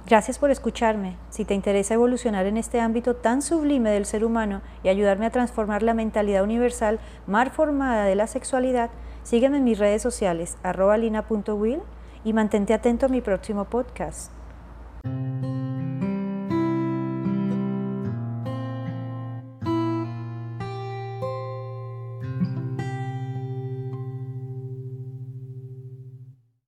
Gracias 0.06 0.38
por 0.38 0.50
escucharme. 0.50 1.16
Si 1.30 1.44
te 1.44 1.52
interesa 1.52 1.94
evolucionar 1.94 2.46
en 2.46 2.56
este 2.56 2.80
ámbito 2.80 3.16
tan 3.16 3.42
sublime 3.42 3.90
del 3.90 4.06
ser 4.06 4.24
humano 4.24 4.62
y 4.82 4.88
ayudarme 4.88 5.26
a 5.26 5.30
transformar 5.30 5.82
la 5.82 5.94
mentalidad 5.94 6.44
universal 6.44 6.98
mal 7.26 7.50
formada 7.50 8.04
de 8.04 8.14
la 8.14 8.26
sexualidad, 8.26 8.88
sígueme 9.22 9.58
en 9.58 9.64
mis 9.64 9.78
redes 9.78 10.00
sociales 10.00 10.56
arroba 10.62 10.96
lina.will 10.96 11.82
y 12.24 12.32
mantente 12.32 12.72
atento 12.72 13.06
a 13.06 13.08
mi 13.10 13.20
próximo 13.20 13.64
podcast. 13.66 14.32